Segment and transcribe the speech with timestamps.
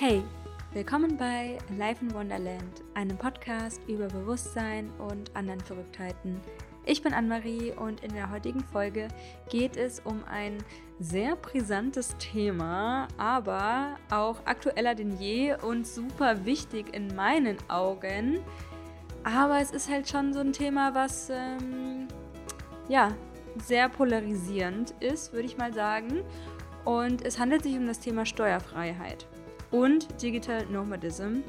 [0.00, 0.22] Hey,
[0.74, 6.40] willkommen bei Life in Wonderland, einem Podcast über Bewusstsein und anderen Verrücktheiten.
[6.86, 9.08] Ich bin Anne-Marie und in der heutigen Folge
[9.50, 10.58] geht es um ein
[11.00, 18.38] sehr brisantes Thema, aber auch aktueller denn je und super wichtig in meinen Augen.
[19.24, 22.06] Aber es ist halt schon so ein Thema, was ähm,
[22.88, 23.16] ja
[23.66, 26.22] sehr polarisierend ist, würde ich mal sagen.
[26.84, 29.26] Und es handelt sich um das Thema Steuerfreiheit
[29.70, 31.42] und Digital Nomadism.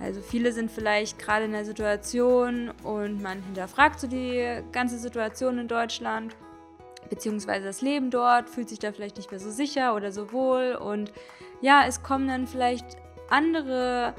[0.00, 5.58] Also viele sind vielleicht gerade in der Situation und man hinterfragt so die ganze Situation
[5.58, 6.36] in Deutschland,
[7.10, 10.78] beziehungsweise das Leben dort, fühlt sich da vielleicht nicht mehr so sicher oder so wohl
[10.80, 11.12] und
[11.60, 12.86] ja, es kommen dann vielleicht
[13.28, 14.14] andere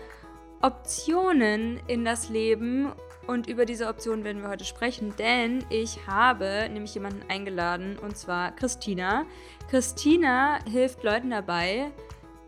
[0.61, 2.91] Optionen in das Leben
[3.27, 8.17] und über diese Optionen werden wir heute sprechen, denn ich habe nämlich jemanden eingeladen und
[8.17, 9.25] zwar Christina.
[9.69, 11.91] Christina hilft Leuten dabei,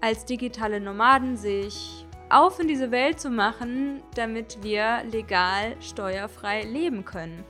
[0.01, 7.05] als digitale Nomaden sich auf in diese Welt zu machen, damit wir legal steuerfrei leben
[7.05, 7.43] können.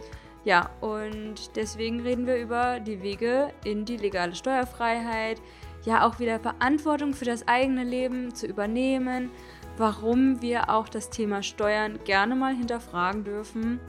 [0.43, 5.39] Ja, und deswegen reden wir über die Wege in die legale Steuerfreiheit,
[5.85, 9.29] ja auch wieder Verantwortung für das eigene Leben zu übernehmen,
[9.77, 13.79] warum wir auch das Thema Steuern gerne mal hinterfragen dürfen.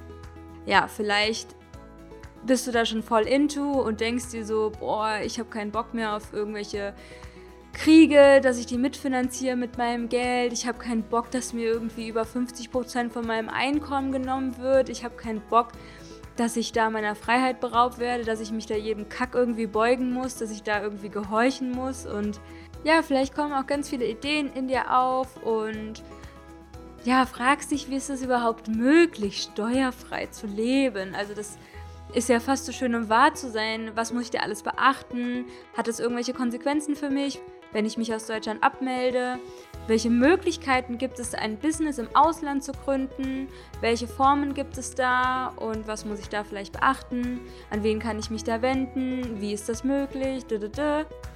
[0.67, 1.57] Ja, vielleicht
[2.45, 5.95] bist du da schon voll into und denkst dir so, boah, ich habe keinen Bock
[5.95, 6.95] mehr auf irgendwelche
[7.73, 10.53] Kriege, dass ich die mitfinanziere mit meinem Geld.
[10.53, 14.89] Ich habe keinen Bock, dass mir irgendwie über 50 Prozent von meinem Einkommen genommen wird.
[14.89, 15.69] Ich habe keinen Bock,
[16.37, 20.13] dass ich da meiner Freiheit beraubt werde, dass ich mich da jedem Kack irgendwie beugen
[20.13, 22.07] muss, dass ich da irgendwie gehorchen muss.
[22.07, 22.41] Und
[22.85, 26.03] ja, vielleicht kommen auch ganz viele Ideen in dir auf und
[27.05, 31.15] ja, fragst dich, wie ist es überhaupt möglich, steuerfrei zu leben?
[31.15, 31.59] Also das
[32.15, 33.91] ist ja fast so schön, um wahr zu sein.
[33.95, 35.47] Was muss ich dir alles beachten?
[35.77, 37.41] Hat es irgendwelche Konsequenzen für mich?
[37.73, 39.39] Wenn ich mich aus Deutschland abmelde?
[39.87, 43.49] Welche Möglichkeiten gibt es, ein Business im Ausland zu gründen?
[43.81, 47.41] Welche Formen gibt es da und was muss ich da vielleicht beachten?
[47.71, 49.41] An wen kann ich mich da wenden?
[49.41, 50.45] Wie ist das möglich?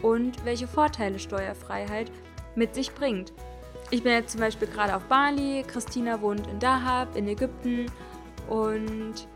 [0.03, 2.11] Und welche Vorteile Steuerfreiheit
[2.55, 3.33] mit sich bringt.
[3.91, 7.87] Ich bin jetzt zum Beispiel gerade auf Bali, Christina wohnt in Dahab in Ägypten
[8.49, 9.29] und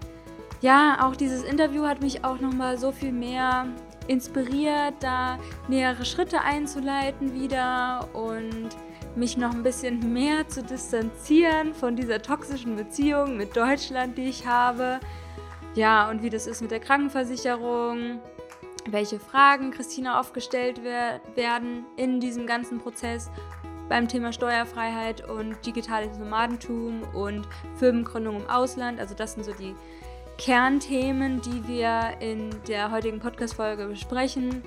[0.60, 3.66] ja, auch dieses Interview hat mich auch nochmal so viel mehr
[4.10, 5.38] inspiriert, da
[5.68, 8.70] nähere Schritte einzuleiten wieder und
[9.14, 14.46] mich noch ein bisschen mehr zu distanzieren von dieser toxischen Beziehung mit Deutschland, die ich
[14.46, 14.98] habe.
[15.74, 18.20] Ja, und wie das ist mit der Krankenversicherung,
[18.88, 23.30] welche Fragen Christina aufgestellt wer werden in diesem ganzen Prozess
[23.88, 28.98] beim Thema Steuerfreiheit und digitales Nomadentum und Firmengründung im Ausland.
[28.98, 29.74] Also das sind so die
[30.40, 34.62] Kernthemen, die wir in der heutigen Podcast-Folge besprechen.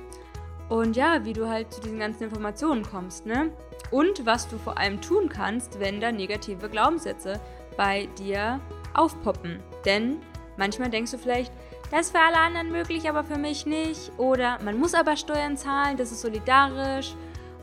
[0.69, 3.51] Und ja, wie du halt zu diesen ganzen Informationen kommst, ne?
[3.89, 7.41] Und was du vor allem tun kannst, wenn da negative Glaubenssätze
[7.75, 8.59] bei dir
[8.93, 9.63] aufpoppen.
[9.83, 10.17] Denn
[10.57, 11.51] manchmal denkst du vielleicht,
[11.89, 14.11] das ist für alle anderen möglich, aber für mich nicht.
[14.17, 17.15] Oder man muss aber Steuern zahlen, das ist solidarisch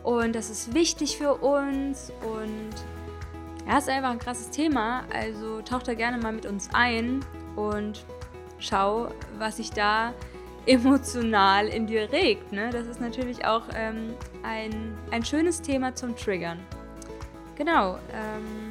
[0.03, 2.13] und das ist wichtig für uns.
[2.23, 2.75] Und
[3.69, 5.05] ja, ist einfach ein krasses Thema.
[5.15, 7.25] Also tauch da gerne mal mit uns ein
[7.57, 8.05] und
[8.59, 10.13] schau, was sich da
[10.67, 12.53] emotional in dir regt.
[12.53, 12.71] Ne?
[12.71, 16.59] Das ist natürlich auch ähm, ein, ein schönes Thema zum Triggern.
[17.57, 18.71] Genau, ähm,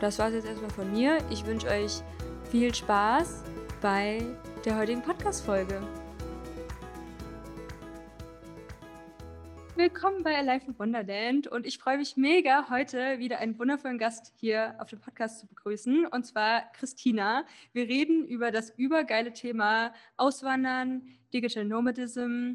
[0.00, 1.18] das war es jetzt erstmal von mir.
[1.30, 2.02] Ich wünsche euch
[2.50, 3.42] viel Spaß
[3.80, 4.22] bei
[4.64, 5.80] der heutigen Podcast-Folge.
[9.78, 14.32] Willkommen bei Alive in Wonderland und ich freue mich mega, heute wieder einen wundervollen Gast
[14.34, 17.44] hier auf dem Podcast zu begrüßen und zwar Christina.
[17.72, 22.54] Wir reden über das übergeile Thema Auswandern, Digital Nomadism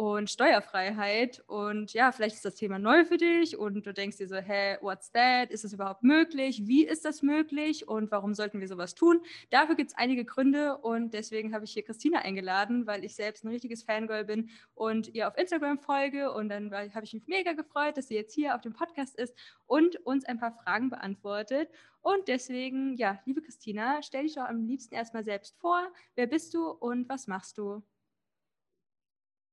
[0.00, 1.44] und Steuerfreiheit.
[1.46, 4.78] Und ja, vielleicht ist das Thema neu für dich und du denkst dir so, hä,
[4.80, 5.50] what's that?
[5.50, 6.66] Ist das überhaupt möglich?
[6.66, 7.86] Wie ist das möglich?
[7.86, 9.20] Und warum sollten wir sowas tun?
[9.50, 13.44] Dafür gibt es einige Gründe und deswegen habe ich hier Christina eingeladen, weil ich selbst
[13.44, 16.32] ein richtiges Fangirl bin und ihr auf Instagram folge.
[16.32, 19.34] Und dann habe ich mich mega gefreut, dass sie jetzt hier auf dem Podcast ist
[19.66, 21.68] und uns ein paar Fragen beantwortet.
[22.00, 25.92] Und deswegen, ja, liebe Christina, stell dich doch am liebsten erstmal selbst vor.
[26.14, 27.82] Wer bist du und was machst du?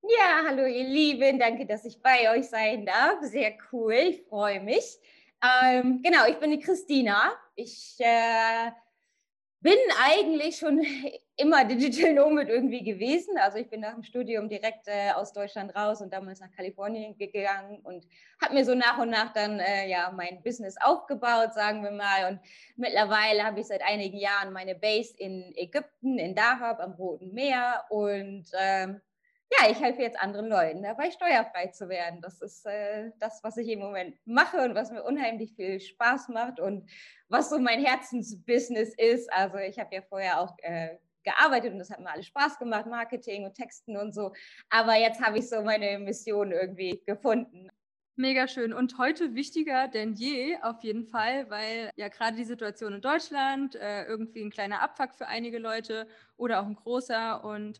[0.09, 3.18] Ja, hallo ihr Lieben, danke, dass ich bei euch sein darf.
[3.24, 4.98] Sehr cool, ich freue mich.
[5.44, 7.33] Ähm, genau, ich bin die Christina.
[7.56, 8.71] Ich äh,
[9.59, 10.81] bin eigentlich schon
[11.36, 13.38] immer Digital Nomad irgendwie gewesen.
[13.38, 17.18] Also ich bin nach dem Studium direkt äh, aus Deutschland raus und damals nach Kalifornien
[17.18, 18.07] gegangen und
[18.42, 22.31] habe mir so nach und nach dann äh, ja mein Business aufgebaut, sagen wir mal.
[22.31, 22.39] Und
[22.77, 27.83] mittlerweile habe ich seit einigen Jahren meine Base in Ägypten, in Dahab am Roten Meer
[27.89, 29.01] und ähm,
[29.49, 32.21] ja, ich helfe jetzt anderen Leuten dabei, steuerfrei zu werden.
[32.21, 36.29] Das ist äh, das, was ich im Moment mache und was mir unheimlich viel Spaß
[36.29, 36.89] macht und
[37.29, 39.31] was so mein Herzensbusiness ist.
[39.31, 42.88] Also ich habe ja vorher auch äh, gearbeitet und das hat mir alles Spaß gemacht,
[42.88, 44.33] Marketing und Texten und so.
[44.69, 47.69] Aber jetzt habe ich so meine Mission irgendwie gefunden.
[48.19, 52.95] Mega schön und heute wichtiger denn je auf jeden Fall, weil ja gerade die Situation
[52.95, 57.79] in Deutschland äh, irgendwie ein kleiner Abfuck für einige Leute oder auch ein großer und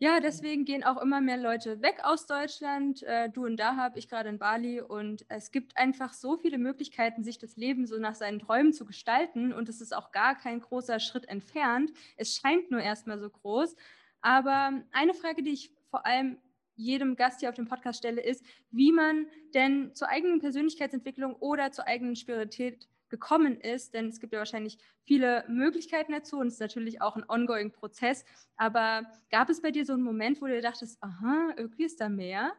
[0.00, 3.02] ja, deswegen gehen auch immer mehr Leute weg aus Deutschland.
[3.02, 6.56] Äh, du und da habe ich gerade in Bali und es gibt einfach so viele
[6.56, 10.36] Möglichkeiten, sich das Leben so nach seinen Träumen zu gestalten und es ist auch gar
[10.36, 11.90] kein großer Schritt entfernt.
[12.16, 13.74] Es scheint nur erstmal so groß.
[14.20, 16.38] Aber eine Frage, die ich vor allem
[16.76, 21.72] jedem Gast hier auf dem Podcast stelle, ist, wie man denn zur eigenen Persönlichkeitsentwicklung oder
[21.72, 26.54] zur eigenen Spiritualität gekommen ist, denn es gibt ja wahrscheinlich viele Möglichkeiten dazu und es
[26.54, 28.24] ist natürlich auch ein ongoing Prozess.
[28.56, 32.08] Aber gab es bei dir so einen Moment, wo du dachtest, aha, irgendwie ist da
[32.08, 32.52] mehr?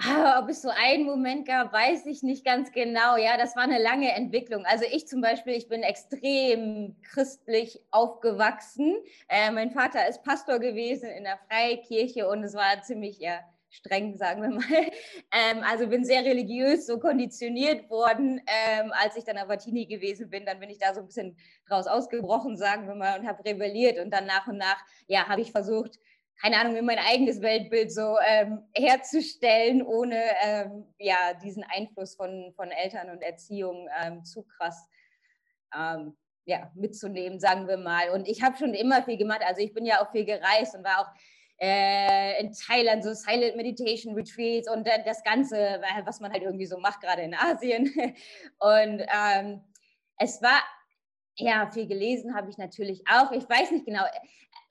[0.00, 3.16] Ah, ob es so einen Moment gab, weiß ich nicht ganz genau.
[3.16, 4.64] Ja, das war eine lange Entwicklung.
[4.64, 8.94] Also ich zum Beispiel, ich bin extrem christlich aufgewachsen.
[9.28, 14.16] Äh, mein Vater ist Pastor gewesen in der Freikirche und es war ziemlich ja, streng,
[14.16, 14.64] sagen wir mal.
[15.30, 18.40] Ähm, also bin sehr religiös so konditioniert worden.
[18.46, 21.36] Ähm, als ich dann aber Teenie gewesen bin, dann bin ich da so ein bisschen
[21.68, 23.98] draus ausgebrochen, sagen wir mal, und habe rebelliert.
[23.98, 25.98] Und dann nach und nach, ja, habe ich versucht,
[26.40, 32.52] keine Ahnung, mir mein eigenes Weltbild so ähm, herzustellen, ohne ähm, ja, diesen Einfluss von,
[32.56, 34.88] von Eltern und Erziehung ähm, zu krass
[35.76, 38.10] ähm, ja, mitzunehmen, sagen wir mal.
[38.10, 39.42] Und ich habe schon immer viel gemacht.
[39.46, 41.20] Also ich bin ja auch viel gereist und war auch
[41.60, 46.66] äh, in Thailand so Silent Meditation Retreats und äh, das Ganze, was man halt irgendwie
[46.66, 47.92] so macht, gerade in Asien.
[48.58, 49.60] Und ähm,
[50.18, 50.62] es war,
[51.36, 53.32] ja, viel gelesen habe ich natürlich auch.
[53.32, 54.04] Ich weiß nicht genau,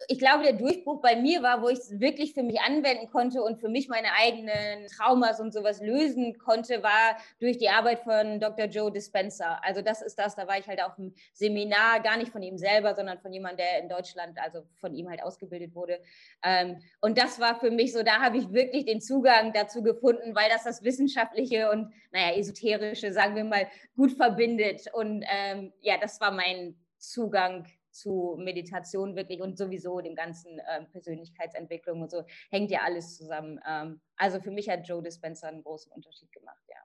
[0.08, 3.42] ich glaube, der Durchbruch bei mir war, wo ich es wirklich für mich anwenden konnte
[3.42, 8.40] und für mich meine eigenen Traumas und sowas lösen konnte, war durch die Arbeit von
[8.40, 8.66] Dr.
[8.66, 9.60] Joe Dispenza.
[9.64, 12.58] Also das ist das, da war ich halt auf einem Seminar, gar nicht von ihm
[12.58, 16.00] selber, sondern von jemandem, der in Deutschland, also von ihm halt ausgebildet wurde.
[16.44, 20.36] Ähm, und das war für mich so, da habe ich wirklich den Zugang dazu gefunden,
[20.36, 24.86] weil das das Wissenschaftliche und, naja, Esoterische, sagen wir mal, gut verbindet.
[24.94, 27.66] Und ähm, ja, das war mein Zugang
[27.98, 33.60] zu Meditation wirklich und sowieso dem ganzen ähm, Persönlichkeitsentwicklung und so hängt ja alles zusammen.
[33.68, 36.78] Ähm, also für mich hat Joe Dispenza einen großen Unterschied gemacht, ja.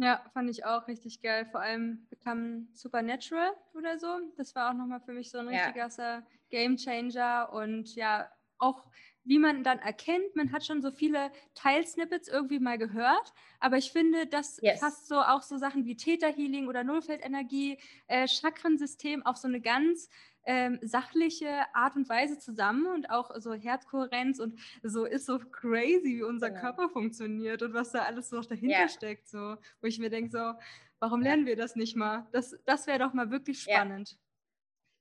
[0.00, 1.44] Ja, fand ich auch richtig geil.
[1.50, 4.06] Vor allem bekam Supernatural oder so.
[4.36, 6.22] Das war auch nochmal für mich so ein richtiger ja.
[6.50, 8.84] Game Changer und ja, auch
[9.28, 13.92] wie man dann erkennt, man hat schon so viele Teilsnippets irgendwie mal gehört, aber ich
[13.92, 14.80] finde, das yes.
[14.80, 20.08] fasst so auch so Sachen wie Theta-Healing oder Nullfeldenergie, äh, Chakrensystem auf so eine ganz
[20.44, 26.16] ähm, sachliche Art und Weise zusammen und auch so Herzkohärenz und so ist so crazy,
[26.16, 26.62] wie unser genau.
[26.62, 28.88] Körper funktioniert und was da alles so dahinter yeah.
[28.88, 30.54] steckt, so, wo ich mir denke, so,
[31.00, 32.26] warum lernen wir das nicht mal?
[32.32, 34.16] Das, das wäre doch mal wirklich spannend.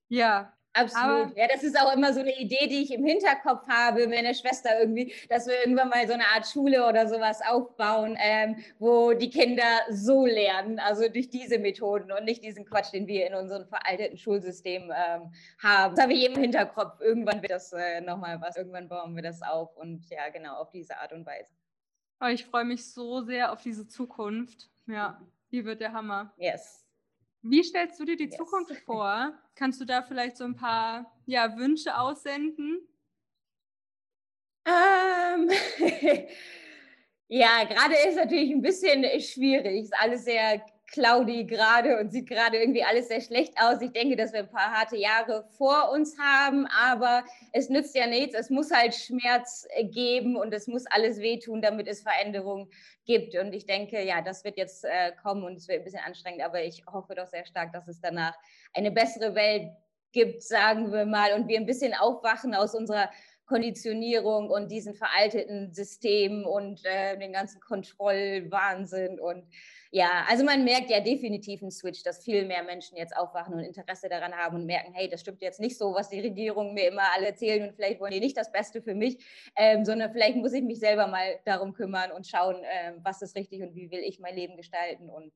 [0.09, 1.25] Ja, ja Absolut.
[1.25, 4.33] Aber ja, das ist auch immer so eine Idee, die ich im Hinterkopf habe, meine
[4.35, 9.13] Schwester irgendwie, dass wir irgendwann mal so eine Art Schule oder sowas aufbauen, ähm, wo
[9.13, 13.33] die Kinder so lernen, also durch diese Methoden und nicht diesen Quatsch, den wir in
[13.33, 15.95] unserem veralteten Schulsystem ähm, haben.
[15.95, 17.00] Das habe ich im Hinterkopf.
[17.01, 20.69] Irgendwann wird das äh, nochmal was, irgendwann bauen wir das auf und ja, genau, auf
[20.69, 21.51] diese Art und Weise.
[22.21, 24.69] Oh, ich freue mich so sehr auf diese Zukunft.
[24.87, 26.33] Ja, die wird der Hammer.
[26.37, 26.86] Yes.
[27.49, 28.37] Wie stellst du dir die yes.
[28.37, 29.33] Zukunft vor?
[29.56, 32.80] Kannst du da vielleicht so ein paar ja, Wünsche aussenden?
[34.66, 35.49] Ähm,
[37.27, 39.83] ja, gerade ist natürlich ein bisschen schwierig.
[39.83, 43.81] Ist alles sehr cloudy gerade und sieht gerade irgendwie alles sehr schlecht aus.
[43.81, 48.07] Ich denke, dass wir ein paar harte Jahre vor uns haben, aber es nützt ja
[48.07, 48.35] nichts.
[48.35, 52.69] Es muss halt Schmerz geben und es muss alles wehtun, damit es Veränderung
[53.06, 53.35] gibt.
[53.35, 56.41] Und ich denke, ja, das wird jetzt äh, kommen und es wird ein bisschen anstrengend,
[56.41, 58.35] aber ich hoffe doch sehr stark, dass es danach
[58.73, 59.69] eine bessere Welt
[60.13, 63.09] gibt, sagen wir mal, und wir ein bisschen aufwachen aus unserer
[63.47, 69.45] Konditionierung und diesen veralteten Systemen und äh, den ganzen Kontrollwahnsinn und
[69.89, 73.61] ja, also man merkt ja definitiv einen Switch, dass viel mehr Menschen jetzt aufwachen und
[73.61, 76.89] Interesse daran haben und merken, hey, das stimmt jetzt nicht so, was die Regierungen mir
[76.89, 79.18] immer alle erzählen und vielleicht wollen die nicht das Beste für mich,
[79.56, 83.35] ähm, sondern vielleicht muss ich mich selber mal darum kümmern und schauen, ähm, was ist
[83.35, 85.31] richtig und wie will ich mein Leben gestalten und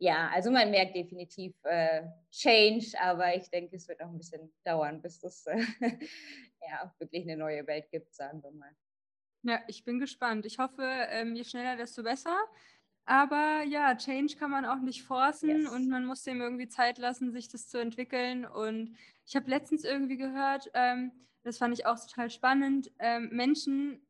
[0.00, 4.52] ja, also man merkt definitiv äh, Change, aber ich denke, es wird noch ein bisschen
[4.64, 5.56] dauern, bis es äh,
[6.68, 8.74] ja, wirklich eine neue Welt gibt, sagen wir mal.
[9.42, 10.46] Ja, ich bin gespannt.
[10.46, 12.36] Ich hoffe, ähm, je schneller, desto besser.
[13.06, 15.70] Aber ja, Change kann man auch nicht forcen Yes.
[15.70, 18.46] und man muss dem irgendwie Zeit lassen, sich das zu entwickeln.
[18.46, 24.06] Und ich habe letztens irgendwie gehört, ähm, das fand ich auch total spannend, ähm, Menschen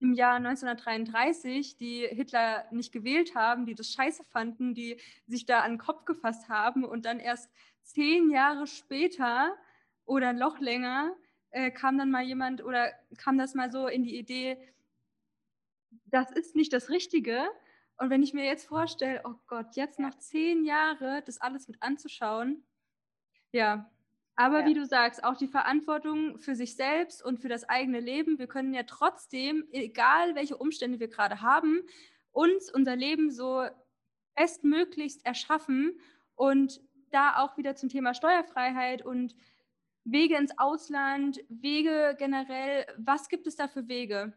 [0.00, 5.60] im Jahr 1933, die Hitler nicht gewählt haben, die das scheiße fanden, die sich da
[5.60, 7.50] an den Kopf gefasst haben und dann erst
[7.82, 9.54] zehn Jahre später
[10.06, 11.14] oder noch länger
[11.54, 14.58] äh, kam dann mal jemand oder kam das mal so in die Idee,
[16.06, 17.44] das ist nicht das Richtige.
[17.96, 21.82] Und wenn ich mir jetzt vorstelle, oh Gott, jetzt noch zehn Jahre das alles mit
[21.82, 22.64] anzuschauen,
[23.52, 23.90] ja.
[24.36, 24.66] Aber Ja.
[24.66, 28.38] wie du sagst, auch die Verantwortung für sich selbst und für das eigene Leben.
[28.38, 31.82] Wir können ja trotzdem, egal welche Umstände wir gerade haben,
[32.32, 33.64] uns unser Leben so
[34.36, 36.00] bestmöglichst erschaffen
[36.36, 36.80] und
[37.10, 39.36] da auch wieder zum Thema Steuerfreiheit und
[40.04, 42.86] Wege ins Ausland, Wege generell.
[42.98, 44.34] Was gibt es da für Wege?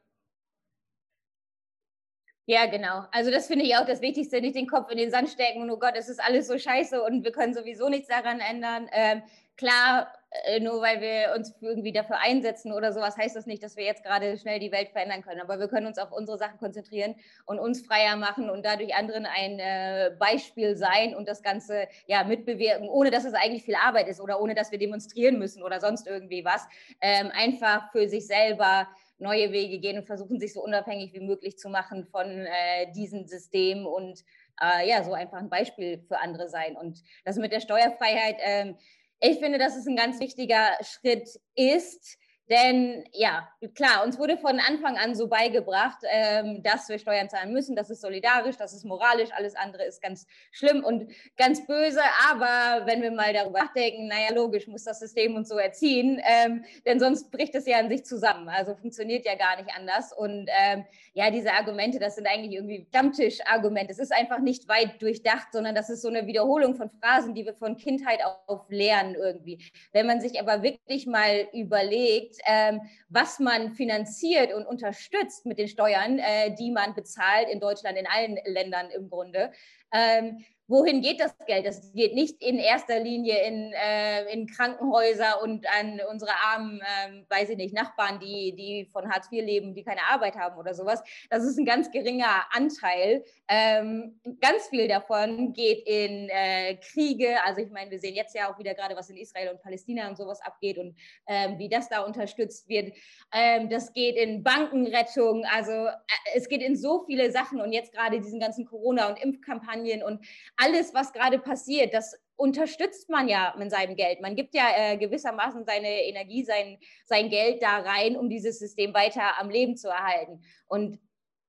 [2.50, 3.04] Ja, genau.
[3.12, 5.70] Also das finde ich auch das Wichtigste, nicht den Kopf in den Sand stecken und
[5.70, 8.88] oh Gott, es ist alles so scheiße und wir können sowieso nichts daran ändern.
[8.94, 9.22] Ähm,
[9.58, 10.14] klar,
[10.60, 14.04] nur weil wir uns irgendwie dafür einsetzen oder sowas, heißt das nicht, dass wir jetzt
[14.04, 15.42] gerade schnell die Welt verändern können.
[15.42, 17.16] Aber wir können uns auf unsere Sachen konzentrieren
[17.46, 22.24] und uns freier machen und dadurch anderen ein äh, Beispiel sein und das Ganze ja
[22.24, 25.80] mitbewirken, ohne dass es eigentlich viel Arbeit ist oder ohne dass wir demonstrieren müssen oder
[25.80, 26.68] sonst irgendwie was.
[27.02, 28.88] Ähm, einfach für sich selber
[29.20, 33.26] neue Wege gehen und versuchen, sich so unabhängig wie möglich zu machen von äh, diesem
[33.26, 34.24] System und
[34.62, 36.76] äh, ja, so einfach ein Beispiel für andere sein.
[36.76, 38.78] Und das mit der Steuerfreiheit, ähm,
[39.20, 42.18] ich finde, dass es ein ganz wichtiger Schritt ist,
[42.50, 47.54] denn ja, klar, uns wurde von Anfang an so beigebracht, ähm, dass wir Steuern zahlen
[47.54, 52.02] müssen, das ist solidarisch, das ist moralisch, alles andere ist ganz schlimm und ganz böse.
[52.32, 56.64] Aber wenn wir mal darüber nachdenken, naja, logisch muss das System uns so erziehen, ähm,
[56.86, 58.50] denn sonst bricht es ja an sich zusammen.
[58.50, 60.14] Also funktioniert ja gar nicht anders.
[60.14, 63.92] Und ähm, ja, diese Argumente, das sind eigentlich irgendwie Stammtischargumente.
[63.92, 67.46] Es ist einfach nicht weit durchdacht, sondern das ist so eine Wiederholung von Phrasen, die
[67.46, 69.60] wir von Kindheit auf lernen irgendwie.
[69.92, 75.68] Wenn man sich aber wirklich mal überlegt, ähm, was man finanziert und unterstützt mit den
[75.68, 79.52] Steuern, äh, die man bezahlt in Deutschland, in allen Ländern im Grunde.
[79.92, 81.66] Ähm, wohin geht das Geld?
[81.66, 87.24] Das geht nicht in erster Linie in, äh, in Krankenhäuser und an unsere armen, äh,
[87.30, 90.74] weiß ich nicht, Nachbarn, die, die von Hartz IV leben, die keine Arbeit haben oder
[90.74, 91.02] sowas.
[91.30, 93.24] Das ist ein ganz geringer Anteil.
[93.48, 97.42] Ähm, ganz viel davon geht in äh, Kriege.
[97.46, 100.08] Also ich meine, wir sehen jetzt ja auch wieder gerade, was in Israel und Palästina
[100.10, 100.96] und sowas abgeht und
[101.28, 102.94] ähm, wie das da unterstützt wird.
[103.34, 105.46] Ähm, das geht in Bankenrettung.
[105.46, 105.92] Also äh,
[106.36, 110.26] es geht in so viele Sachen und jetzt gerade diesen ganzen Corona- und Impfkampagnen und
[110.58, 114.22] alles, was gerade passiert, das unterstützt man ja mit seinem Geld.
[114.22, 118.94] Man gibt ja äh, gewissermaßen seine Energie, sein, sein Geld da rein, um dieses System
[118.94, 120.42] weiter am Leben zu erhalten.
[120.68, 121.00] Und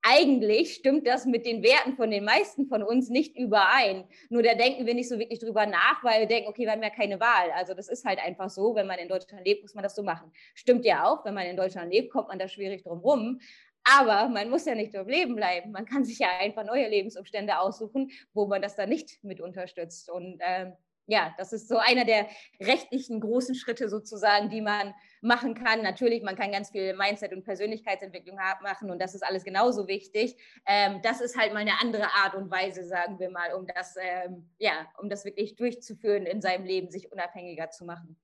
[0.03, 4.05] eigentlich stimmt das mit den Werten von den meisten von uns nicht überein.
[4.31, 6.83] Nur da denken wir nicht so wirklich drüber nach, weil wir denken, okay, wir haben
[6.83, 7.51] ja keine Wahl.
[7.55, 10.03] Also das ist halt einfach so, wenn man in Deutschland lebt, muss man das so
[10.03, 10.33] machen.
[10.55, 13.41] Stimmt ja auch, wenn man in Deutschland lebt, kommt man da schwierig drum rum.
[13.91, 15.73] Aber man muss ja nicht dort leben bleiben.
[15.73, 20.11] Man kann sich ja einfach neue Lebensumstände aussuchen, wo man das dann nicht mit unterstützt.
[20.11, 20.75] Und ähm,
[21.07, 22.27] ja, das ist so einer der
[22.61, 24.93] rechtlichen großen Schritte sozusagen, die man
[25.23, 25.83] machen kann.
[25.83, 30.37] Natürlich, man kann ganz viel Mindset und Persönlichkeitsentwicklung machen und das ist alles genauso wichtig.
[30.67, 33.97] Ähm, das ist halt mal eine andere Art und Weise, sagen wir mal, um das,
[33.99, 38.19] ähm, ja, um das wirklich durchzuführen in seinem Leben, sich unabhängiger zu machen.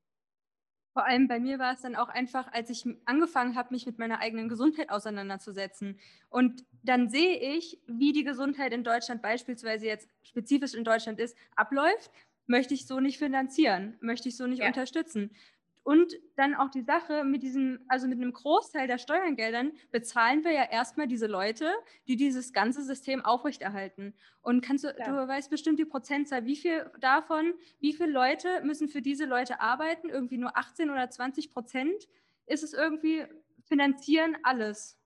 [0.95, 3.99] Vor allem bei mir war es dann auch einfach, als ich angefangen habe, mich mit
[3.99, 5.99] meiner eigenen Gesundheit auseinanderzusetzen.
[6.31, 11.37] Und dann sehe ich, wie die Gesundheit in Deutschland beispielsweise jetzt spezifisch in Deutschland ist,
[11.57, 12.13] abläuft.
[12.47, 14.69] Möchte ich so nicht finanzieren, möchte ich so nicht ja.
[14.69, 15.31] unterstützen.
[15.85, 20.51] Und dann auch die Sache mit diesem, also mit einem Großteil der Steuergeldern bezahlen wir
[20.51, 21.71] ja erstmal diese Leute,
[22.09, 24.15] die dieses ganze System aufrechterhalten.
[24.41, 25.27] Und kannst du, Klar.
[25.27, 29.61] du weißt bestimmt die Prozentzahl, wie viel davon, wie viele Leute müssen für diese Leute
[29.61, 30.09] arbeiten?
[30.09, 32.09] Irgendwie nur 18 oder 20 Prozent
[32.47, 33.27] ist es irgendwie,
[33.65, 34.99] finanzieren alles.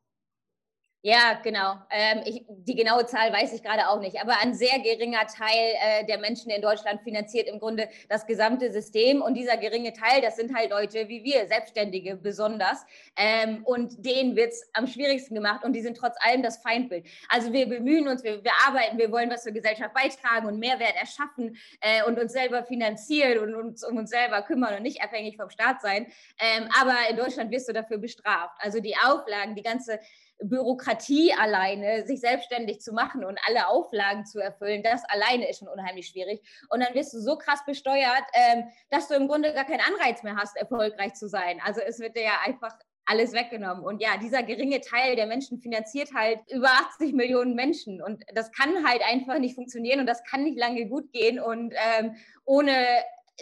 [1.08, 1.76] Ja, genau.
[1.88, 5.72] Ähm, ich, die genaue Zahl weiß ich gerade auch nicht, aber ein sehr geringer Teil
[5.80, 9.22] äh, der Menschen in Deutschland finanziert im Grunde das gesamte System.
[9.22, 12.84] Und dieser geringe Teil, das sind halt Leute wie wir, Selbstständige besonders.
[13.16, 17.06] Ähm, und denen wird es am schwierigsten gemacht und die sind trotz allem das Feindbild.
[17.30, 20.94] Also wir bemühen uns, wir, wir arbeiten, wir wollen was zur Gesellschaft beitragen und Mehrwert
[21.00, 25.38] erschaffen äh, und uns selber finanzieren und uns um uns selber kümmern und nicht abhängig
[25.38, 26.06] vom Staat sein.
[26.38, 28.58] Ähm, aber in Deutschland wirst du dafür bestraft.
[28.58, 30.00] Also die Auflagen, die ganze
[30.40, 35.68] Bürokratie alleine, sich selbstständig zu machen und alle Auflagen zu erfüllen, das alleine ist schon
[35.68, 36.40] unheimlich schwierig.
[36.70, 40.22] Und dann wirst du so krass besteuert, ähm, dass du im Grunde gar keinen Anreiz
[40.22, 41.60] mehr hast, erfolgreich zu sein.
[41.64, 42.76] Also es wird dir ja einfach
[43.08, 43.84] alles weggenommen.
[43.84, 48.02] Und ja, dieser geringe Teil der Menschen finanziert halt über 80 Millionen Menschen.
[48.02, 51.40] Und das kann halt einfach nicht funktionieren und das kann nicht lange gut gehen.
[51.40, 52.72] Und ähm, ohne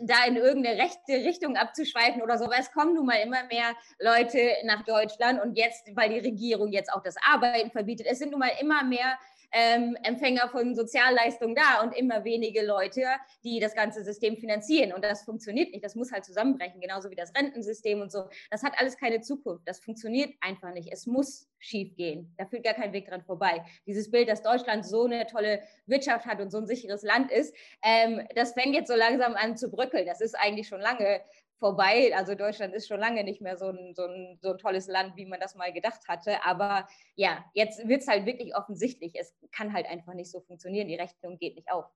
[0.03, 3.75] da in irgendeine rechte Richtung abzuschweifen oder so, weil es kommen nun mal immer mehr
[3.99, 8.31] Leute nach Deutschland und jetzt, weil die Regierung jetzt auch das Arbeiten verbietet, es sind
[8.31, 9.19] nun mal immer mehr
[9.53, 13.05] ähm, Empfänger von Sozialleistungen da und immer wenige Leute,
[13.45, 14.93] die das ganze System finanzieren.
[14.93, 15.85] Und das funktioniert nicht.
[15.85, 18.29] Das muss halt zusammenbrechen, genauso wie das Rentensystem und so.
[18.51, 19.67] Das hat alles keine Zukunft.
[19.67, 20.93] Das funktioniert einfach nicht.
[20.93, 22.33] Es muss schief gehen.
[22.39, 23.65] Da führt gar kein Weg dran vorbei.
[23.87, 27.55] Dieses Bild, dass Deutschland so eine tolle Wirtschaft hat und so ein sicheres Land ist,
[27.83, 30.07] ähm, das fängt jetzt so langsam an zu bröckeln.
[30.07, 31.21] Das ist eigentlich schon lange
[31.59, 32.13] vorbei.
[32.15, 35.17] Also Deutschland ist schon lange nicht mehr so ein, so ein, so ein tolles Land,
[35.17, 36.45] wie man das mal gedacht hatte.
[36.45, 39.13] Aber ja, jetzt wird es halt wirklich offensichtlich.
[39.15, 40.89] Es kann halt einfach nicht so funktionieren.
[40.89, 41.87] Die Rechnung geht nicht auf.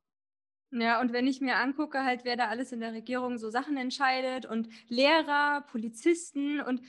[0.72, 3.76] Ja, und wenn ich mir angucke, halt, wer da alles in der Regierung so Sachen
[3.76, 6.80] entscheidet und Lehrer, Polizisten und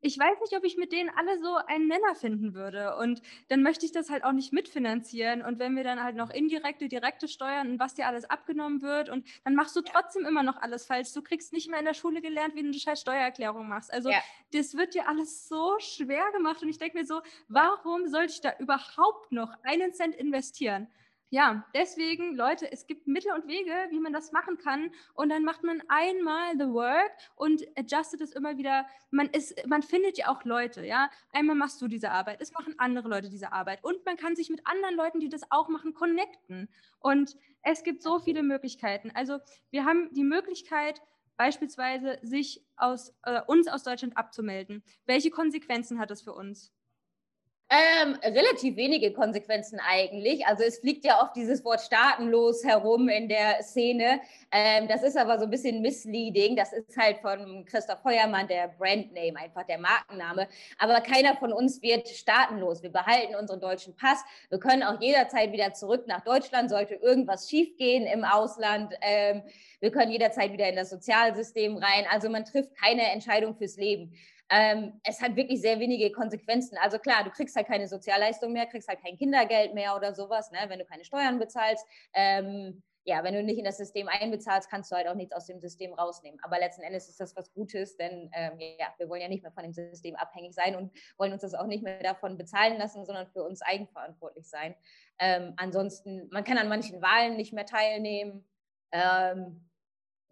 [0.00, 2.96] ich weiß nicht, ob ich mit denen alle so einen Nenner finden würde.
[2.96, 5.42] Und dann möchte ich das halt auch nicht mitfinanzieren.
[5.42, 9.10] Und wenn wir dann halt noch indirekte, direkte Steuern und was dir alles abgenommen wird,
[9.10, 11.12] und dann machst du trotzdem immer noch alles falsch.
[11.12, 13.92] Du kriegst nicht mehr in der Schule gelernt, wie du eine scheiß Steuererklärung machst.
[13.92, 14.22] Also ja.
[14.52, 16.62] das wird dir alles so schwer gemacht.
[16.62, 20.88] Und ich denke mir so, warum sollte ich da überhaupt noch einen Cent investieren?
[21.32, 24.90] Ja, deswegen, Leute, es gibt Mittel und Wege, wie man das machen kann.
[25.14, 28.84] Und dann macht man einmal the work und adjustet es immer wieder.
[29.12, 31.08] Man, ist, man findet ja auch Leute, ja.
[31.32, 33.84] Einmal machst du diese Arbeit, es machen andere Leute diese Arbeit.
[33.84, 36.68] Und man kann sich mit anderen Leuten, die das auch machen, connecten.
[36.98, 39.12] Und es gibt so viele Möglichkeiten.
[39.14, 39.38] Also
[39.70, 41.00] wir haben die Möglichkeit,
[41.36, 44.82] beispielsweise sich aus, äh, uns aus Deutschland abzumelden.
[45.06, 46.72] Welche Konsequenzen hat das für uns?
[47.72, 50.44] Ähm, relativ wenige Konsequenzen eigentlich.
[50.44, 54.20] Also es fliegt ja oft dieses Wort staatenlos herum in der Szene.
[54.50, 56.56] Ähm, das ist aber so ein bisschen misleading.
[56.56, 60.48] Das ist halt von Christoph Feuermann der Brandname, einfach der Markenname.
[60.78, 62.82] Aber keiner von uns wird staatenlos.
[62.82, 64.24] Wir behalten unseren deutschen Pass.
[64.48, 68.94] Wir können auch jederzeit wieder zurück nach Deutschland, sollte irgendwas schiefgehen im Ausland.
[69.00, 69.42] Ähm,
[69.78, 72.04] wir können jederzeit wieder in das Sozialsystem rein.
[72.10, 74.12] Also man trifft keine Entscheidung fürs Leben
[74.50, 76.76] ähm, es hat wirklich sehr wenige Konsequenzen.
[76.78, 80.50] Also klar, du kriegst halt keine Sozialleistung mehr, kriegst halt kein Kindergeld mehr oder sowas,
[80.50, 81.86] ne, wenn du keine Steuern bezahlst.
[82.12, 85.46] Ähm, ja, wenn du nicht in das System einbezahlst, kannst du halt auch nichts aus
[85.46, 86.38] dem System rausnehmen.
[86.42, 89.52] Aber letzten Endes ist das was Gutes, denn ähm, ja, wir wollen ja nicht mehr
[89.52, 93.06] von dem System abhängig sein und wollen uns das auch nicht mehr davon bezahlen lassen,
[93.06, 94.74] sondern für uns eigenverantwortlich sein.
[95.18, 98.46] Ähm, ansonsten, man kann an manchen Wahlen nicht mehr teilnehmen.
[98.92, 99.69] Ähm,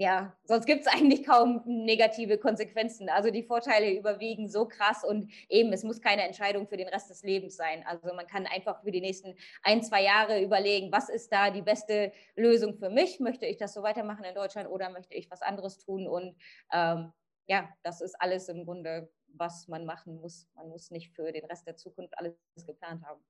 [0.01, 3.09] ja, sonst gibt es eigentlich kaum negative Konsequenzen.
[3.09, 7.11] Also die Vorteile überwiegen so krass und eben, es muss keine Entscheidung für den Rest
[7.11, 7.85] des Lebens sein.
[7.85, 11.63] Also man kann einfach für die nächsten ein, zwei Jahre überlegen, was ist da die
[11.63, 13.19] beste Lösung für mich?
[13.19, 16.07] Möchte ich das so weitermachen in Deutschland oder möchte ich was anderes tun?
[16.07, 16.37] Und
[16.73, 17.13] ähm,
[17.49, 20.49] ja, das ist alles im Grunde, was man machen muss.
[20.55, 23.21] Man muss nicht für den Rest der Zukunft alles geplant haben.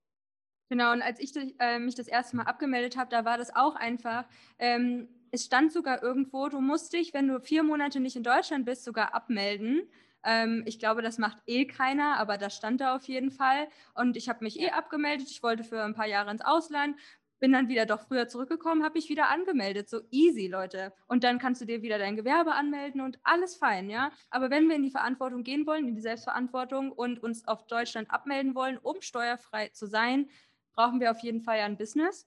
[0.70, 3.74] Genau, und als ich äh, mich das erste Mal abgemeldet habe, da war das auch
[3.74, 4.26] einfach.
[4.59, 8.64] Ähm, es stand sogar irgendwo, du musst dich, wenn du vier Monate nicht in Deutschland
[8.67, 9.83] bist, sogar abmelden.
[10.25, 13.69] Ähm, ich glaube, das macht eh keiner, aber das stand da auf jeden Fall.
[13.95, 15.31] Und ich habe mich eh abgemeldet.
[15.31, 16.97] Ich wollte für ein paar Jahre ins Ausland,
[17.41, 19.88] bin dann wieder doch früher zurückgekommen, habe mich wieder angemeldet.
[19.88, 20.93] So easy, Leute.
[21.07, 24.11] Und dann kannst du dir wieder dein Gewerbe anmelden und alles fein, ja.
[24.31, 28.11] Aber wenn wir in die Verantwortung gehen wollen, in die Selbstverantwortung und uns auf Deutschland
[28.11, 30.29] abmelden wollen, um steuerfrei zu sein,
[30.75, 32.27] brauchen wir auf jeden Fall ja ein Business.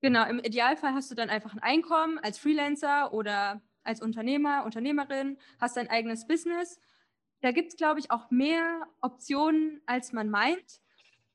[0.00, 5.38] Genau, im Idealfall hast du dann einfach ein Einkommen als Freelancer oder als Unternehmer, Unternehmerin,
[5.60, 6.78] hast dein eigenes Business.
[7.40, 10.80] Da gibt es, glaube ich, auch mehr Optionen, als man meint.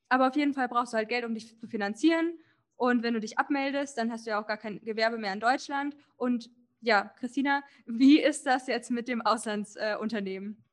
[0.09, 2.37] Aber auf jeden Fall brauchst du halt Geld, um dich zu finanzieren.
[2.75, 5.39] Und wenn du dich abmeldest, dann hast du ja auch gar kein Gewerbe mehr in
[5.39, 5.95] Deutschland.
[6.15, 6.49] Und
[6.81, 10.63] ja, Christina, wie ist das jetzt mit dem Auslandsunternehmen?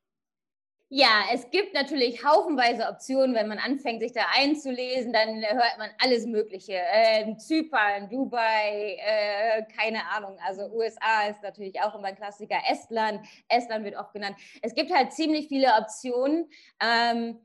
[0.93, 5.89] Ja, es gibt natürlich haufenweise Optionen, wenn man anfängt, sich da einzulesen, dann hört man
[5.99, 6.73] alles Mögliche.
[6.73, 10.37] Äh, Zypern, Dubai, äh, keine Ahnung.
[10.45, 12.57] Also USA ist natürlich auch immer ein Klassiker.
[12.69, 14.35] Estland, Estland wird oft genannt.
[14.61, 16.49] Es gibt halt ziemlich viele Optionen.
[16.81, 17.39] Ähm,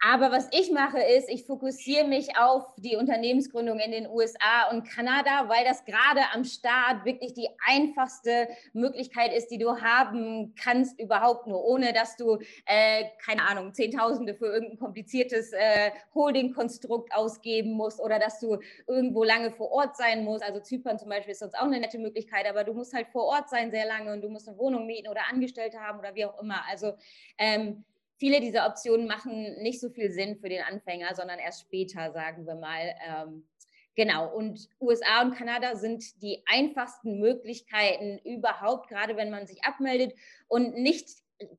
[0.00, 4.88] aber was ich mache, ist, ich fokussiere mich auf die Unternehmensgründung in den USA und
[4.88, 11.00] Kanada, weil das gerade am Start wirklich die einfachste Möglichkeit ist, die du haben kannst,
[11.00, 17.72] überhaupt nur, ohne dass du, äh, keine Ahnung, Zehntausende für irgendein kompliziertes äh, Holding-Konstrukt ausgeben
[17.72, 20.44] musst oder dass du irgendwo lange vor Ort sein musst.
[20.44, 23.24] Also Zypern zum Beispiel ist sonst auch eine nette Möglichkeit, aber du musst halt vor
[23.24, 26.24] Ort sein sehr lange und du musst eine Wohnung mieten oder Angestellte haben oder wie
[26.24, 26.62] auch immer.
[26.68, 26.92] Also
[27.36, 27.84] ähm,
[28.18, 32.46] viele dieser Optionen machen nicht so viel Sinn für den Anfänger, sondern erst später, sagen
[32.46, 32.94] wir mal.
[33.06, 33.48] Ähm,
[33.94, 40.14] genau, und USA und Kanada sind die einfachsten Möglichkeiten überhaupt, gerade wenn man sich abmeldet
[40.48, 41.08] und nicht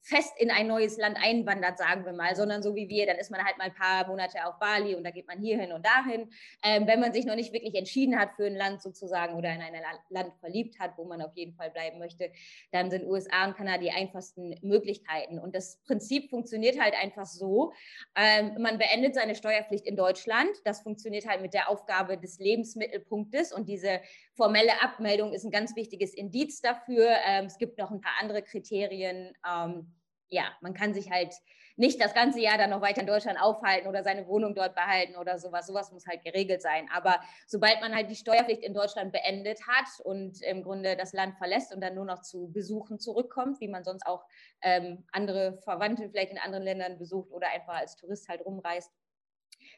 [0.02, 3.32] fest in ein neues Land einwandert, sagen wir mal, sondern so wie wir, dann ist
[3.32, 6.30] man halt mal ein paar Monate auf Bali und da geht man hierhin und dahin.
[6.63, 9.62] Ähm, wenn man sich noch nicht wirklich entschieden hat für ein Land sozusagen oder in
[9.62, 9.74] ein
[10.10, 12.32] Land verliebt hat, wo man auf jeden Fall bleiben möchte,
[12.72, 15.39] dann sind USA und Kanada die einfachsten Möglichkeiten.
[15.39, 17.72] Und das Prinzip funktioniert halt einfach so.
[18.15, 20.50] Ähm, man beendet seine Steuerpflicht in Deutschland.
[20.65, 24.02] Das funktioniert halt mit der Aufgabe des Lebensmittelpunktes und diese
[24.39, 27.10] formelle Abmeldung ist ein ganz wichtiges Indiz dafür.
[27.28, 29.34] Ähm, es gibt noch ein paar andere Kriterien.
[29.45, 29.93] Ähm,
[30.30, 31.34] ja, man kann sich halt
[31.75, 35.17] nicht das ganze Jahr dann noch weiter in Deutschland aufhalten oder seine Wohnung dort behalten
[35.17, 35.67] oder sowas.
[35.67, 36.88] Sowas muss halt geregelt sein.
[36.93, 41.38] Aber sobald man halt die Steuerpflicht in Deutschland beendet hat und im Grunde das Land
[41.38, 44.23] verlässt und dann nur noch zu Besuchen zurückkommt, wie man sonst auch
[44.62, 48.89] ähm, andere Verwandte vielleicht in anderen Ländern besucht oder einfach als Tourist halt rumreist,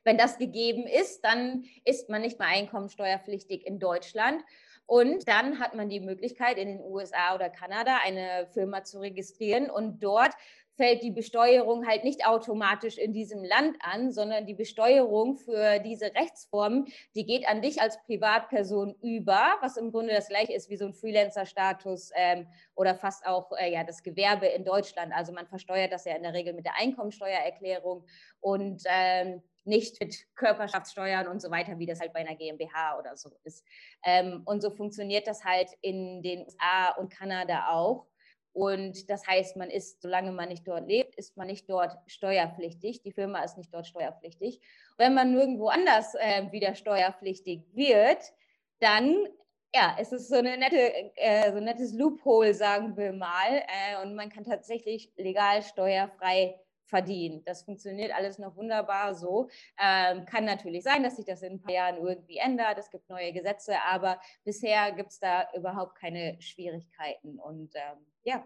[0.04, 4.43] wenn das gegeben ist, dann ist man nicht mehr einkommensteuerpflichtig in Deutschland.
[4.86, 9.69] Und dann hat man die Möglichkeit, in den USA oder Kanada eine Firma zu registrieren
[9.69, 10.34] und dort
[10.82, 16.06] fällt die Besteuerung halt nicht automatisch in diesem Land an, sondern die Besteuerung für diese
[16.15, 20.77] Rechtsformen, die geht an dich als Privatperson über, was im Grunde das gleiche ist wie
[20.77, 25.13] so ein Freelancer-Status ähm, oder fast auch äh, ja, das Gewerbe in Deutschland.
[25.13, 28.04] Also man versteuert das ja in der Regel mit der Einkommensteuererklärung
[28.39, 33.15] und ähm, nicht mit Körperschaftssteuern und so weiter, wie das halt bei einer GmbH oder
[33.15, 33.65] so ist.
[34.04, 38.08] Ähm, und so funktioniert das halt in den USA und Kanada auch.
[38.54, 43.02] Und das heißt, man ist, solange man nicht dort lebt, ist man nicht dort steuerpflichtig.
[43.02, 44.60] Die Firma ist nicht dort steuerpflichtig.
[44.97, 48.34] Wenn man nirgendwo anders äh, wieder steuerpflichtig wird,
[48.80, 49.28] dann
[49.74, 53.63] ja, es ist so, eine nette, äh, so ein nettes Loophole, sagen wir mal.
[53.67, 56.60] Äh, und man kann tatsächlich legal steuerfrei
[56.91, 57.43] verdienen.
[57.45, 59.49] Das funktioniert alles noch wunderbar so.
[59.80, 62.77] Ähm, kann natürlich sein, dass sich das in ein paar Jahren irgendwie ändert.
[62.77, 67.39] Es gibt neue Gesetze, aber bisher gibt es da überhaupt keine Schwierigkeiten.
[67.39, 68.45] Und ähm, ja,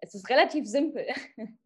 [0.00, 1.06] es ist relativ simpel.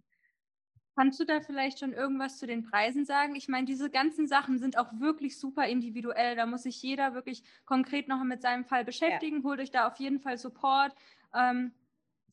[0.96, 3.36] Kannst du da vielleicht schon irgendwas zu den Preisen sagen?
[3.36, 6.34] Ich meine, diese ganzen Sachen sind auch wirklich super individuell.
[6.34, 9.36] Da muss sich jeder wirklich konkret noch mit seinem Fall beschäftigen.
[9.36, 9.42] Ja.
[9.44, 10.92] Holt euch da auf jeden Fall Support.
[11.32, 11.72] Ähm,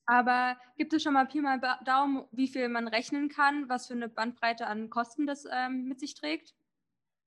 [0.06, 3.94] aber gibt es schon mal Pi mal Daumen, wie viel man rechnen kann, was für
[3.94, 6.54] eine Bandbreite an Kosten das ähm, mit sich trägt?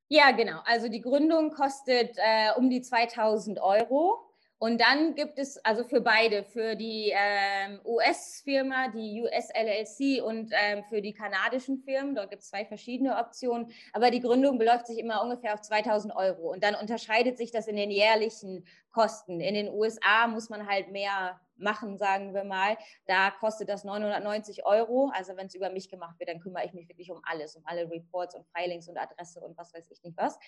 [0.09, 0.61] Ja, genau.
[0.65, 4.25] Also die Gründung kostet äh, um die 2000 Euro.
[4.61, 10.51] Und dann gibt es also für beide, für die ähm, US-Firma, die US LLC und
[10.53, 14.89] ähm, für die kanadischen Firmen, dort gibt es zwei verschiedene Optionen, aber die Gründung beläuft
[14.89, 16.51] sich immer ungefähr auf 2000 Euro.
[16.51, 19.41] Und dann unterscheidet sich das in den jährlichen Kosten.
[19.41, 24.65] In den USA muss man halt mehr machen, sagen wir mal, da kostet das 990
[24.65, 25.11] Euro.
[25.15, 27.63] Also wenn es über mich gemacht wird, dann kümmere ich mich wirklich um alles, um
[27.67, 30.39] alle Reports und Filings und Adresse und was weiß ich nicht was.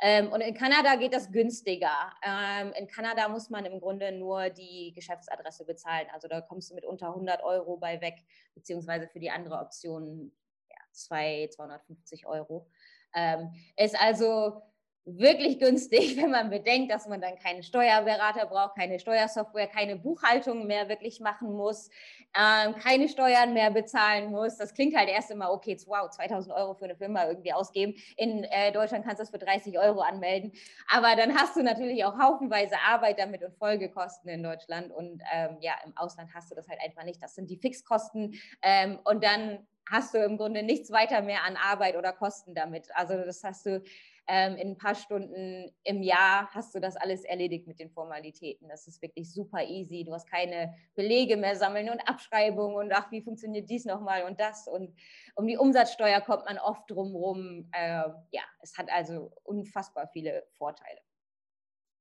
[0.00, 2.12] Ähm, und in Kanada geht das günstiger.
[2.24, 6.06] Ähm, in Kanada muss man im Grunde nur die Geschäftsadresse bezahlen.
[6.12, 10.32] Also da kommst du mit unter 100 Euro bei weg, beziehungsweise für die andere Option
[10.68, 12.68] ja, 2, 250 Euro.
[13.14, 14.62] Ähm, ist also
[15.04, 20.66] wirklich günstig, wenn man bedenkt, dass man dann keinen Steuerberater braucht, keine Steuersoftware, keine Buchhaltung
[20.66, 21.90] mehr wirklich machen muss,
[22.38, 24.56] ähm, keine Steuern mehr bezahlen muss.
[24.56, 27.94] Das klingt halt erst immer, okay, wow, 2000 Euro für eine Firma irgendwie ausgeben.
[28.16, 30.52] In äh, Deutschland kannst du das für 30 Euro anmelden.
[30.88, 34.92] Aber dann hast du natürlich auch haufenweise Arbeit damit und Folgekosten in Deutschland.
[34.92, 37.22] Und ähm, ja, im Ausland hast du das halt einfach nicht.
[37.22, 38.34] Das sind die Fixkosten.
[38.62, 42.88] Ähm, und dann hast du im Grunde nichts weiter mehr an Arbeit oder Kosten damit.
[42.94, 43.82] Also das hast du
[44.32, 48.68] ähm, in ein paar Stunden im Jahr hast du das alles erledigt mit den Formalitäten.
[48.68, 50.04] Das ist wirklich super easy.
[50.04, 54.38] Du hast keine Belege mehr sammeln und Abschreibungen und ach, wie funktioniert dies nochmal und
[54.38, 54.68] das.
[54.68, 54.94] Und
[55.34, 57.68] um die Umsatzsteuer kommt man oft drumherum.
[57.72, 61.00] Äh, ja, es hat also unfassbar viele Vorteile.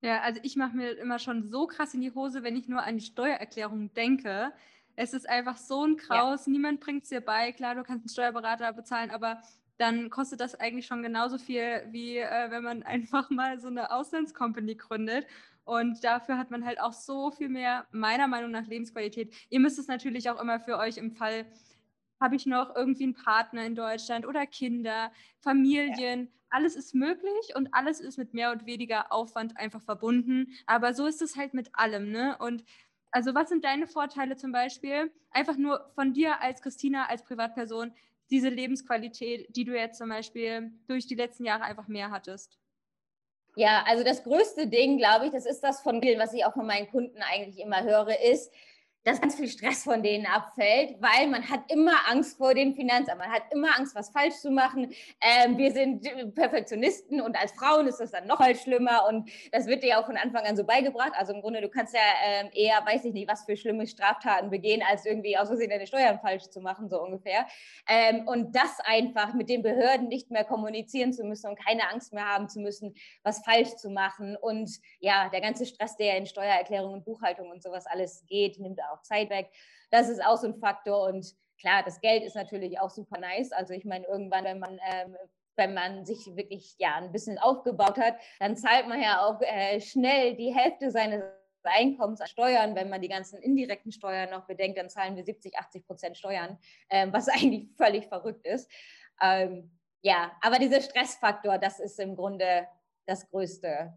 [0.02, 2.84] Ja, also ich mache mir immer schon so krass in die Hose, wenn ich nur
[2.84, 4.54] an die Steuererklärung denke.
[4.96, 6.52] Es ist einfach so ein Kraus, ja.
[6.52, 7.54] niemand bringt es dir bei.
[7.54, 9.42] Klar, du kannst einen Steuerberater bezahlen, aber
[9.80, 13.92] dann kostet das eigentlich schon genauso viel, wie äh, wenn man einfach mal so eine
[13.92, 15.26] Auslandscompany gründet.
[15.64, 19.34] Und dafür hat man halt auch so viel mehr, meiner Meinung nach, Lebensqualität.
[19.50, 21.46] Ihr müsst es natürlich auch immer für euch im Fall,
[22.20, 26.22] habe ich noch irgendwie einen Partner in Deutschland oder Kinder, Familien.
[26.22, 26.28] Ja.
[26.50, 30.48] Alles ist möglich und alles ist mit mehr und weniger Aufwand einfach verbunden.
[30.66, 32.12] Aber so ist es halt mit allem.
[32.12, 32.36] Ne?
[32.40, 32.66] Und
[33.12, 35.12] also was sind deine Vorteile zum Beispiel?
[35.30, 37.94] Einfach nur von dir als Christina, als Privatperson,
[38.32, 42.60] diese Lebensqualität, die du jetzt zum Beispiel durch die letzten Jahre einfach mehr hattest?
[43.56, 46.54] Ja, also das größte Ding, glaube ich, das ist das von vielen, was ich auch
[46.54, 48.54] von meinen Kunden eigentlich immer höre, ist,
[49.04, 53.20] dass ganz viel Stress von denen abfällt, weil man hat immer Angst vor dem Finanzamt.
[53.20, 54.92] Man hat immer Angst, was falsch zu machen.
[55.22, 59.68] Ähm, wir sind Perfektionisten und als Frauen ist das dann noch mal schlimmer und das
[59.68, 61.14] wird dir auch von Anfang an so beigebracht.
[61.16, 64.50] Also im Grunde, du kannst ja ähm, eher, weiß ich nicht, was für schlimme Straftaten
[64.50, 67.48] begehen, als irgendwie aus Versehen deine Steuern falsch zu machen, so ungefähr.
[67.88, 72.14] Ähm, und das einfach mit den Behörden nicht mehr kommunizieren zu müssen und keine Angst
[72.14, 74.36] mehr haben zu müssen, was falsch zu machen.
[74.36, 78.80] Und ja, der ganze Stress, der in Steuererklärung und Buchhaltung und sowas alles geht, nimmt
[78.92, 79.50] auch Zeit weg.
[79.92, 81.08] Das ist auch so ein Faktor.
[81.08, 83.52] Und klar, das Geld ist natürlich auch super nice.
[83.52, 85.16] Also ich meine, irgendwann, wenn man ähm,
[85.60, 89.80] wenn man sich wirklich ja ein bisschen aufgebaut hat, dann zahlt man ja auch äh,
[89.82, 91.22] schnell die Hälfte seines
[91.64, 92.76] Einkommens an Steuern.
[92.76, 96.58] Wenn man die ganzen indirekten Steuern noch bedenkt, dann zahlen wir 70, 80 Prozent Steuern,
[96.90, 98.72] ähm, was eigentlich völlig verrückt ist.
[99.22, 102.66] Ähm, ja, aber dieser Stressfaktor, das ist im Grunde
[103.06, 103.94] das Größte,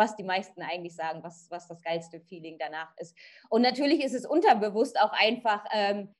[0.00, 3.14] was die meisten eigentlich sagen, was, was das geilste Feeling danach ist.
[3.50, 6.14] Und natürlich ist es unterbewusst auch einfach, ähm,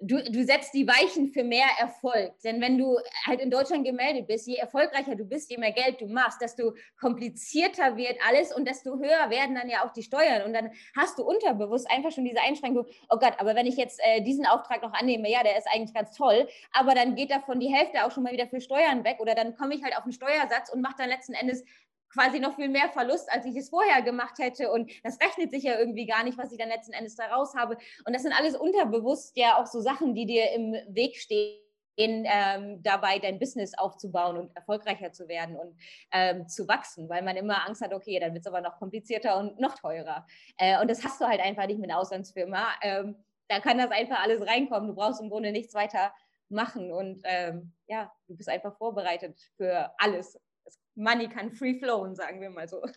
[0.00, 2.38] du, du setzt die Weichen für mehr Erfolg.
[2.44, 6.00] Denn wenn du halt in Deutschland gemeldet bist, je erfolgreicher du bist, je mehr Geld
[6.00, 10.42] du machst, desto komplizierter wird alles und desto höher werden dann ja auch die Steuern.
[10.42, 14.00] Und dann hast du unterbewusst einfach schon diese Einschränkung, oh Gott, aber wenn ich jetzt
[14.04, 17.60] äh, diesen Auftrag noch annehme, ja, der ist eigentlich ganz toll, aber dann geht davon
[17.60, 20.04] die Hälfte auch schon mal wieder für Steuern weg oder dann komme ich halt auf
[20.04, 21.64] einen Steuersatz und mache dann letzten Endes
[22.16, 24.70] quasi noch viel mehr Verlust, als ich es vorher gemacht hätte.
[24.72, 27.54] Und das rechnet sich ja irgendwie gar nicht, was ich dann letzten Endes da raus
[27.54, 27.76] habe.
[28.06, 31.60] Und das sind alles unterbewusst ja auch so Sachen, die dir im Weg stehen.
[31.98, 35.78] Ähm, dabei dein Business aufzubauen und erfolgreicher zu werden und
[36.12, 39.38] ähm, zu wachsen, weil man immer Angst hat, okay, dann wird es aber noch komplizierter
[39.38, 40.26] und noch teurer.
[40.58, 42.66] Äh, und das hast du halt einfach nicht mit einer Auslandsfirma.
[42.82, 44.88] Ähm, da kann das einfach alles reinkommen.
[44.88, 46.12] Du brauchst im Grunde nichts weiter
[46.50, 50.38] machen und ähm, ja, du bist einfach vorbereitet für alles
[50.96, 52.82] Money kann free flowen, sagen wir mal so.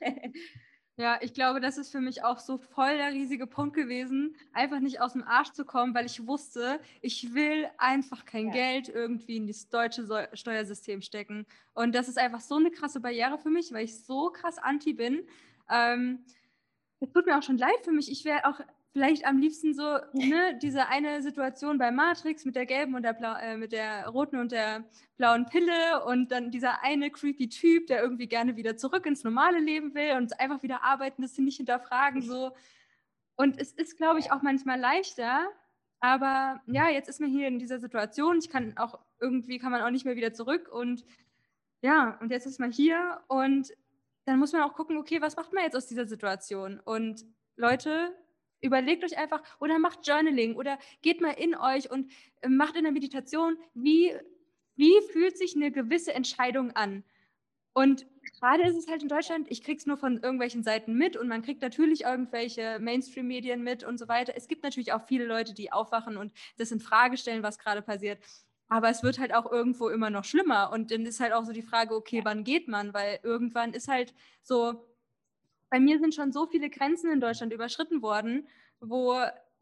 [1.00, 4.82] Ja, ich glaube, das ist für mich auch so voll der riesige Punkt gewesen, einfach
[4.82, 8.52] nicht aus dem Arsch zu kommen, weil ich wusste, ich will einfach kein ja.
[8.52, 11.46] Geld irgendwie in das deutsche Steuersystem stecken.
[11.74, 14.92] Und das ist einfach so eine krasse Barriere für mich, weil ich so krass anti
[14.92, 15.26] bin.
[15.70, 16.26] Ähm,
[17.00, 18.12] es tut mir auch schon leid für mich.
[18.12, 18.60] Ich wäre auch
[18.92, 23.14] vielleicht am liebsten so, ne, diese eine Situation bei Matrix mit der gelben und der
[23.14, 24.84] Blau, äh, mit der roten und der
[25.18, 29.60] blauen Pille und dann dieser eine creepy Typ, der irgendwie gerne wieder zurück ins normale
[29.60, 32.52] Leben will und einfach wieder arbeiten, das sie nicht hinterfragen so.
[33.36, 35.48] Und es ist, glaube ich, auch manchmal leichter,
[36.00, 38.40] aber ja, jetzt ist man hier in dieser Situation.
[38.40, 41.04] Ich kann auch irgendwie kann man auch nicht mehr wieder zurück und
[41.82, 43.72] ja, und jetzt ist man hier und
[44.26, 46.80] dann muss man auch gucken, okay, was macht man jetzt aus dieser Situation?
[46.80, 47.26] Und
[47.56, 48.14] Leute,
[48.62, 52.84] Überlegt euch einfach oder macht Journaling oder geht mal in euch und äh, macht in
[52.84, 54.14] der Meditation, wie,
[54.76, 57.04] wie fühlt sich eine gewisse Entscheidung an?
[57.74, 58.06] Und
[58.40, 61.28] gerade ist es halt in Deutschland, ich kriege es nur von irgendwelchen Seiten mit und
[61.28, 64.34] man kriegt natürlich irgendwelche Mainstream-Medien mit und so weiter.
[64.36, 67.82] Es gibt natürlich auch viele Leute, die aufwachen und das in Frage stellen, was gerade
[67.82, 68.20] passiert.
[68.68, 70.72] Aber es wird halt auch irgendwo immer noch schlimmer.
[70.72, 72.94] Und dann ist halt auch so die Frage, okay, wann geht man?
[72.94, 74.86] Weil irgendwann ist halt so,
[75.70, 78.48] bei mir sind schon so viele Grenzen in Deutschland überschritten worden,
[78.80, 79.16] wo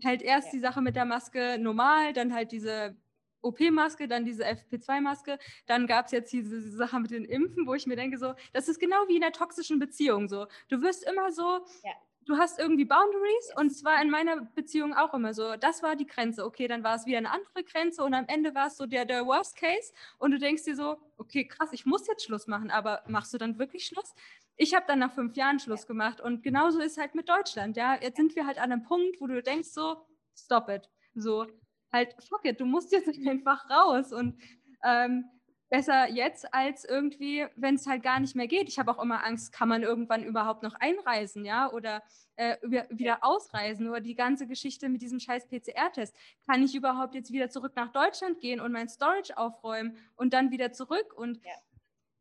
[0.04, 2.96] halt erst die Sache mit der Maske normal, dann halt diese
[3.42, 7.74] OP-Maske, dann diese FP2-Maske, dann gab es jetzt diese, diese Sache mit den Impfen, wo
[7.74, 10.48] ich mir denke, so, das ist genau wie in einer toxischen Beziehung so.
[10.70, 11.94] Du wirst immer so, ja.
[12.28, 16.06] Du hast irgendwie Boundaries und zwar in meiner Beziehung auch immer so, das war die
[16.06, 18.86] Grenze, okay, dann war es wieder eine andere Grenze und am Ende war es so
[18.86, 22.48] der, der Worst Case und du denkst dir so, okay, krass, ich muss jetzt Schluss
[22.48, 24.14] machen, aber machst du dann wirklich Schluss?
[24.58, 27.98] ich habe dann nach fünf Jahren Schluss gemacht und genauso ist halt mit Deutschland, ja.
[28.02, 29.98] Jetzt sind wir halt an einem Punkt, wo du denkst so,
[30.36, 30.90] stop it.
[31.14, 31.46] So,
[31.94, 34.40] halt, fuck it, du musst jetzt einfach raus und
[34.84, 35.26] ähm,
[35.70, 38.70] besser jetzt als irgendwie, wenn es halt gar nicht mehr geht.
[38.70, 42.04] Ich habe auch immer Angst, kann man irgendwann überhaupt noch einreisen, ja, oder
[42.36, 42.58] äh,
[42.90, 46.16] wieder ausreisen oder die ganze Geschichte mit diesem scheiß PCR-Test.
[46.46, 50.52] Kann ich überhaupt jetzt wieder zurück nach Deutschland gehen und mein Storage aufräumen und dann
[50.52, 51.52] wieder zurück und ja.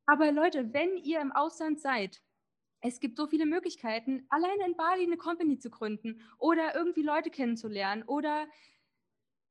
[0.08, 2.22] Aber Leute, wenn ihr im Ausland seid,
[2.80, 7.30] es gibt so viele Möglichkeiten, alleine in Bali eine Company zu gründen oder irgendwie Leute
[7.30, 8.46] kennenzulernen oder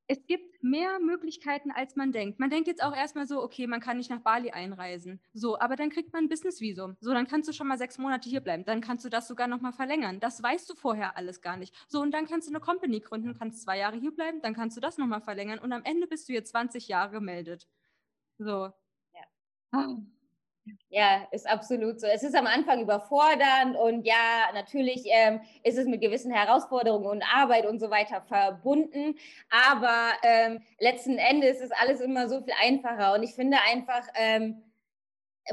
[0.07, 2.39] es gibt mehr Möglichkeiten, als man denkt.
[2.39, 5.19] Man denkt jetzt auch erstmal so, okay, man kann nicht nach Bali einreisen.
[5.33, 6.97] So, aber dann kriegt man ein Business-Visum.
[6.99, 8.65] So, dann kannst du schon mal sechs Monate hier bleiben.
[8.65, 10.19] Dann kannst du das sogar nochmal verlängern.
[10.19, 11.75] Das weißt du vorher alles gar nicht.
[11.87, 14.77] So, und dann kannst du eine Company gründen, kannst zwei Jahre hier bleiben, dann kannst
[14.77, 17.67] du das nochmal verlängern und am Ende bist du hier 20 Jahre gemeldet.
[18.37, 18.71] So.
[19.13, 19.23] Ja.
[19.71, 19.97] Ah.
[20.89, 22.07] Ja, ist absolut so.
[22.07, 27.23] Es ist am Anfang überfordernd und ja, natürlich ähm, ist es mit gewissen Herausforderungen und
[27.23, 29.15] Arbeit und so weiter verbunden.
[29.49, 33.13] Aber ähm, letzten Endes ist alles immer so viel einfacher.
[33.13, 34.63] Und ich finde einfach, ähm,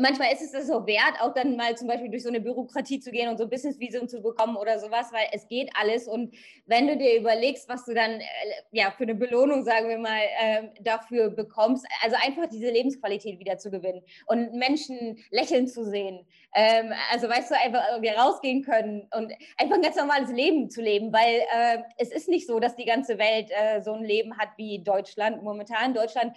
[0.01, 3.01] manchmal ist es das so wert, auch dann mal zum Beispiel durch so eine Bürokratie
[3.01, 6.09] zu gehen und so ein Business-Visum zu bekommen oder sowas, weil es geht alles.
[6.09, 6.35] Und
[6.67, 8.25] wenn du dir überlegst, was du dann äh,
[8.71, 13.59] ja für eine Belohnung, sagen wir mal, äh, dafür bekommst, also einfach diese Lebensqualität wieder
[13.59, 16.27] zu gewinnen und Menschen lächeln zu sehen.
[16.55, 20.81] Ähm, also weißt du, einfach irgendwie rausgehen können und einfach ein ganz normales Leben zu
[20.83, 24.39] leben, weil äh, es ist nicht so, dass die ganze Welt äh, so ein Leben
[24.39, 25.95] hat wie Deutschland momentan.
[25.95, 26.37] Deutschland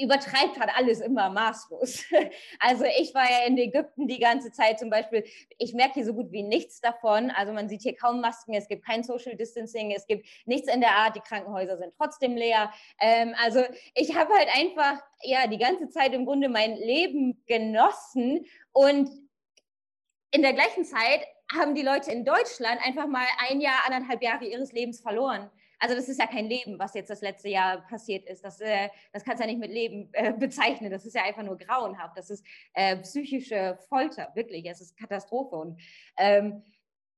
[0.00, 2.04] übertreibt hat alles immer maßlos.
[2.58, 5.24] Also ich war ja in Ägypten die ganze Zeit zum Beispiel.
[5.58, 7.30] Ich merke hier so gut wie nichts davon.
[7.30, 10.80] Also man sieht hier kaum Masken, es gibt kein Social Distancing, es gibt nichts in
[10.80, 11.16] der Art.
[11.16, 12.72] Die Krankenhäuser sind trotzdem leer.
[13.00, 13.62] Ähm, also
[13.94, 19.10] ich habe halt einfach ja die ganze Zeit im Grunde mein Leben genossen und
[20.30, 24.44] in der gleichen Zeit haben die Leute in Deutschland einfach mal ein Jahr, anderthalb Jahre
[24.44, 25.50] ihres Lebens verloren.
[25.78, 28.44] Also das ist ja kein Leben, was jetzt das letzte Jahr passiert ist.
[28.44, 30.90] Das, äh, das kannst du ja nicht mit Leben äh, bezeichnen.
[30.90, 32.16] Das ist ja einfach nur grauenhaft.
[32.16, 34.64] Das ist äh, psychische Folter, wirklich.
[34.66, 35.56] Es ist Katastrophe.
[35.56, 35.80] Und
[36.18, 36.62] ähm,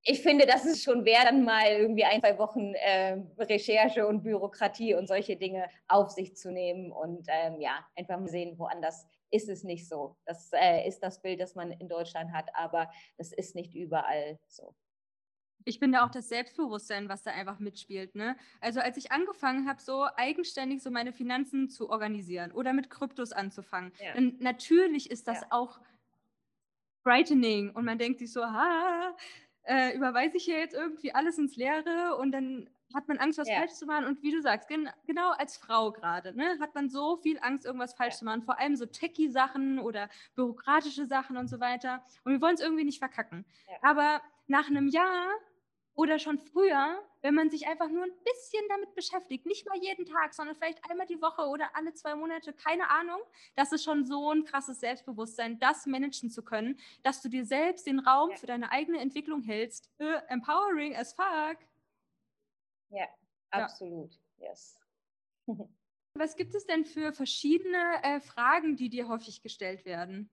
[0.08, 4.22] ich finde, das ist schon wert, dann mal irgendwie ein, zwei Wochen äh, Recherche und
[4.22, 9.08] Bürokratie und solche Dinge auf sich zu nehmen und ähm, ja, einfach mal sehen, woanders
[9.32, 10.16] ist es nicht so.
[10.24, 12.88] Das äh, ist das Bild, das man in Deutschland hat, aber
[13.18, 14.76] das ist nicht überall so
[15.66, 18.14] ich finde auch das Selbstbewusstsein, was da einfach mitspielt.
[18.14, 18.36] Ne?
[18.60, 23.32] Also als ich angefangen habe, so eigenständig so meine Finanzen zu organisieren oder mit Kryptos
[23.32, 24.14] anzufangen, ja.
[24.14, 25.46] dann natürlich ist das ja.
[25.50, 25.80] auch
[27.02, 29.14] frightening und man denkt sich so, ha,
[29.64, 33.48] äh, überweise ich hier jetzt irgendwie alles ins Leere und dann hat man Angst, was
[33.48, 33.58] ja.
[33.58, 34.06] falsch zu machen.
[34.06, 37.66] Und wie du sagst, gen genau als Frau gerade, ne, hat man so viel Angst,
[37.66, 38.18] irgendwas falsch ja.
[38.18, 38.42] zu machen.
[38.42, 42.02] Vor allem so techie-Sachen oder bürokratische Sachen und so weiter.
[42.24, 43.44] Und wir wollen es irgendwie nicht verkacken.
[43.68, 43.76] Ja.
[43.82, 45.26] Aber nach einem Jahr
[45.96, 50.04] oder schon früher, wenn man sich einfach nur ein bisschen damit beschäftigt, nicht mal jeden
[50.04, 53.20] Tag, sondern vielleicht einmal die Woche oder alle zwei Monate, keine Ahnung,
[53.56, 57.86] das ist schon so ein krasses Selbstbewusstsein, das managen zu können, dass du dir selbst
[57.86, 58.36] den Raum ja.
[58.36, 59.90] für deine eigene Entwicklung hältst.
[59.98, 61.58] Äh, empowering as fuck.
[62.90, 63.06] Ja,
[63.50, 64.12] absolut.
[64.38, 64.48] Ja.
[64.48, 64.78] Yes.
[66.14, 70.30] Was gibt es denn für verschiedene äh, Fragen, die dir häufig gestellt werden?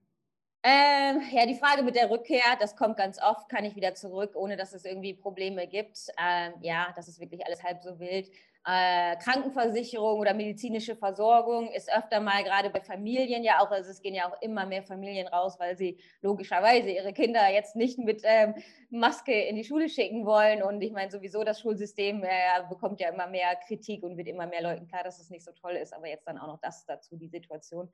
[0.66, 4.32] Ähm, ja, die Frage mit der Rückkehr, das kommt ganz oft, kann ich wieder zurück,
[4.34, 6.08] ohne dass es irgendwie Probleme gibt.
[6.18, 8.30] Ähm, ja, das ist wirklich alles halb so wild.
[8.66, 14.00] Äh, Krankenversicherung oder medizinische Versorgung ist öfter mal gerade bei Familien ja auch, also es
[14.00, 18.22] gehen ja auch immer mehr Familien raus, weil sie logischerweise ihre Kinder jetzt nicht mit
[18.24, 18.54] ähm,
[18.88, 20.62] Maske in die Schule schicken wollen.
[20.62, 22.28] Und ich meine, sowieso das Schulsystem äh,
[22.68, 25.52] bekommt ja immer mehr Kritik und wird immer mehr Leuten klar, dass es nicht so
[25.52, 27.92] toll ist, aber jetzt dann auch noch das dazu, die Situation.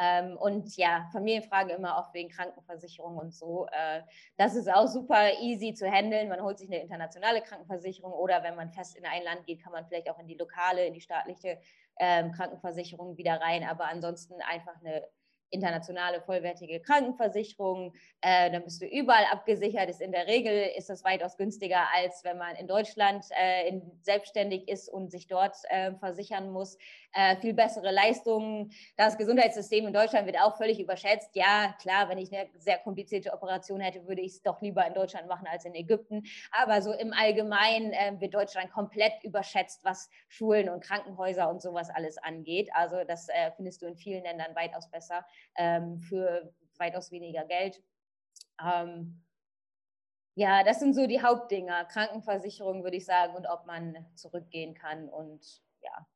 [0.00, 3.66] Ähm, und ja, Familienfragen immer oft wegen Krankenversicherung und so.
[3.72, 4.02] Äh,
[4.36, 6.28] das ist auch super easy zu handeln.
[6.28, 9.72] Man holt sich eine internationale Krankenversicherung oder wenn man fest in ein Land geht, kann
[9.72, 11.58] man vielleicht auch in die lokale, in die staatliche
[11.98, 13.64] ähm, Krankenversicherung wieder rein.
[13.64, 15.06] Aber ansonsten einfach eine
[15.52, 17.94] internationale vollwertige Krankenversicherung.
[18.20, 19.88] Äh, dann bist du überall abgesichert.
[19.88, 23.82] Ist in der Regel ist das weitaus günstiger, als wenn man in Deutschland äh, in,
[24.02, 26.78] selbstständig ist und sich dort äh, versichern muss.
[27.12, 28.72] Äh, viel bessere Leistungen.
[28.96, 31.30] Das Gesundheitssystem in Deutschland wird auch völlig überschätzt.
[31.34, 34.94] Ja, klar, wenn ich eine sehr komplizierte Operation hätte, würde ich es doch lieber in
[34.94, 36.22] Deutschland machen als in Ägypten.
[36.52, 41.90] Aber so im Allgemeinen äh, wird Deutschland komplett überschätzt, was Schulen und Krankenhäuser und sowas
[41.90, 42.70] alles angeht.
[42.72, 47.82] Also das äh, findest du in vielen Ländern weitaus besser ähm, für weitaus weniger Geld.
[48.62, 49.22] Ähm,
[50.34, 51.84] ja, das sind so die Hauptdinger.
[51.84, 56.06] Krankenversicherung würde ich sagen und ob man zurückgehen kann und ja.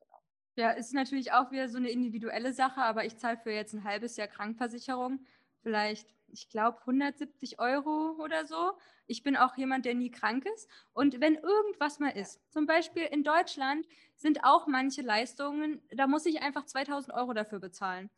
[0.00, 0.22] Genau.
[0.56, 3.84] Ja, ist natürlich auch wieder so eine individuelle Sache, aber ich zahle für jetzt ein
[3.84, 5.24] halbes Jahr Krankenversicherung
[5.62, 8.72] vielleicht, ich glaube, 170 Euro oder so.
[9.06, 10.68] Ich bin auch jemand, der nie krank ist.
[10.92, 16.26] Und wenn irgendwas mal ist, zum Beispiel in Deutschland sind auch manche Leistungen, da muss
[16.26, 18.10] ich einfach 2000 Euro dafür bezahlen.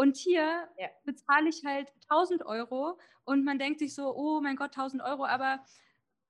[0.00, 0.88] Und hier ja.
[1.04, 5.26] bezahle ich halt 1000 Euro und man denkt sich so, oh mein Gott, 1000 Euro,
[5.26, 5.62] aber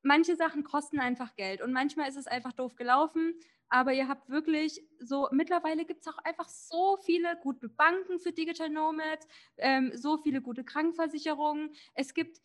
[0.03, 3.39] manche Sachen kosten einfach Geld und manchmal ist es einfach doof gelaufen.
[3.69, 8.33] Aber ihr habt wirklich so, mittlerweile gibt es auch einfach so viele gute Banken für
[8.33, 9.29] Digital Nomads,
[9.59, 11.73] ähm, so viele gute Krankenversicherungen.
[11.95, 12.43] Es gibt,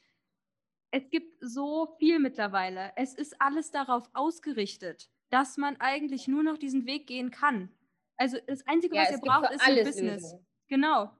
[0.92, 2.92] es gibt so viel mittlerweile.
[2.98, 7.72] Es ist alles darauf ausgerichtet, dass man eigentlich nur noch diesen Weg gehen kann.
[8.16, 10.22] Also das Einzige, ja, was ihr braucht, ist ein Business.
[10.22, 10.46] Lösung.
[10.67, 11.12] Genau.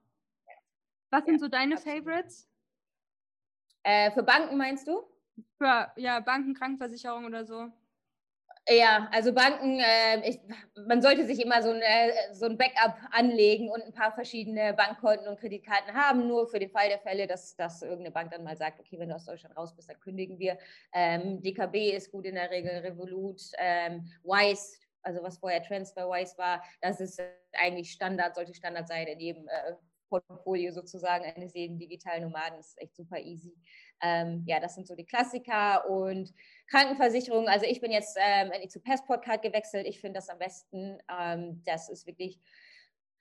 [1.12, 1.98] Was ja, sind so deine absolut.
[1.98, 2.50] Favorites?
[3.84, 5.04] Äh, für Banken meinst du?
[5.58, 7.72] Für ja, Banken, Krankenversicherung oder so.
[8.68, 10.40] Ja, also Banken, äh, ich,
[10.88, 14.74] man sollte sich immer so ein, äh, so ein Backup anlegen und ein paar verschiedene
[14.74, 18.44] Bankkonten und Kreditkarten haben, nur für den Fall der Fälle, dass, dass irgendeine Bank dann
[18.44, 20.58] mal sagt, okay, wenn du aus Deutschland raus bist, dann kündigen wir.
[20.94, 26.64] Ähm, DKB ist gut in der Regel, Revolut, ähm, Wise also was vorher TransferWise war,
[26.82, 27.22] das ist
[27.54, 29.74] eigentlich Standard, sollte Standard sein in jedem äh,
[30.10, 32.58] Portfolio sozusagen eines jeden digitalen Nomaden.
[32.58, 33.56] Das ist echt super easy.
[34.02, 36.34] Ähm, ja, das sind so die Klassiker und
[36.68, 37.48] Krankenversicherung.
[37.48, 39.88] Also ich bin jetzt ähm, zu Passport-Card gewechselt.
[39.88, 41.00] Ich finde das am besten.
[41.20, 42.40] Ähm, das ist wirklich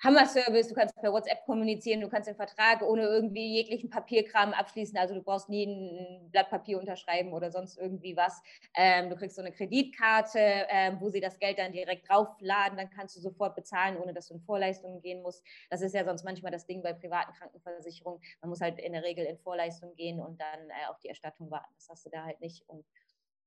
[0.03, 4.99] Hammer-Service, du kannst per WhatsApp kommunizieren, du kannst den Vertrag ohne irgendwie jeglichen Papierkram abschließen,
[4.99, 8.43] also du brauchst nie ein Blatt Papier unterschreiben oder sonst irgendwie was.
[8.77, 12.91] Ähm, du kriegst so eine Kreditkarte, ähm, wo sie das Geld dann direkt draufladen, dann
[12.91, 15.43] kannst du sofort bezahlen, ohne dass du in Vorleistungen gehen musst.
[15.71, 18.21] Das ist ja sonst manchmal das Ding bei privaten Krankenversicherungen.
[18.43, 21.51] Man muss halt in der Regel in Vorleistung gehen und dann äh, auf die Erstattung
[21.51, 21.73] warten.
[21.77, 22.69] Das hast du da halt nicht.
[22.69, 22.85] Und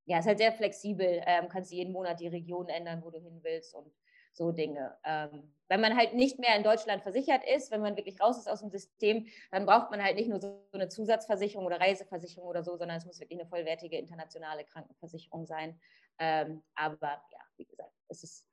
[0.05, 3.39] ja, ist halt sehr flexibel, ähm, kannst jeden Monat die Region ändern, wo du hin
[3.43, 3.91] willst und
[4.37, 4.95] so Dinge.
[5.03, 8.47] Ähm, wenn man halt nicht mehr in Deutschland versichert ist, wenn man wirklich raus ist
[8.47, 12.63] aus dem System, dann braucht man halt nicht nur so eine Zusatzversicherung oder Reiseversicherung oder
[12.63, 15.79] so, sondern es muss wirklich eine vollwertige internationale Krankenversicherung sein.
[16.19, 18.45] Ähm, aber ja, wie gesagt, es ist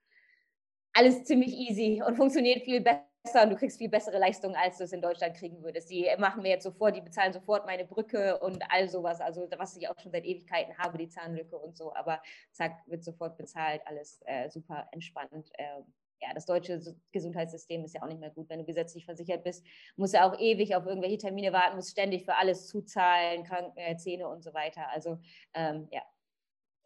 [0.93, 4.85] alles ziemlich easy und funktioniert viel besser und du kriegst viel bessere Leistungen, als du
[4.85, 5.91] es in Deutschland kriegen würdest.
[5.91, 9.77] Die machen mir jetzt sofort, die bezahlen sofort meine Brücke und all sowas, also was
[9.77, 12.21] ich auch schon seit Ewigkeiten habe, die Zahnlücke und so, aber
[12.53, 15.51] zack, wird sofort bezahlt, alles äh, super entspannt.
[15.55, 15.81] Äh,
[16.21, 16.81] ja, das deutsche
[17.13, 18.49] Gesundheitssystem ist ja auch nicht mehr gut.
[18.49, 19.67] Wenn du gesetzlich versichert bist,
[19.97, 23.97] musst du auch ewig auf irgendwelche Termine warten, musst ständig für alles zuzahlen, Kranken, äh,
[23.97, 24.89] Zähne und so weiter.
[24.91, 25.19] Also
[25.55, 26.03] ähm, ja.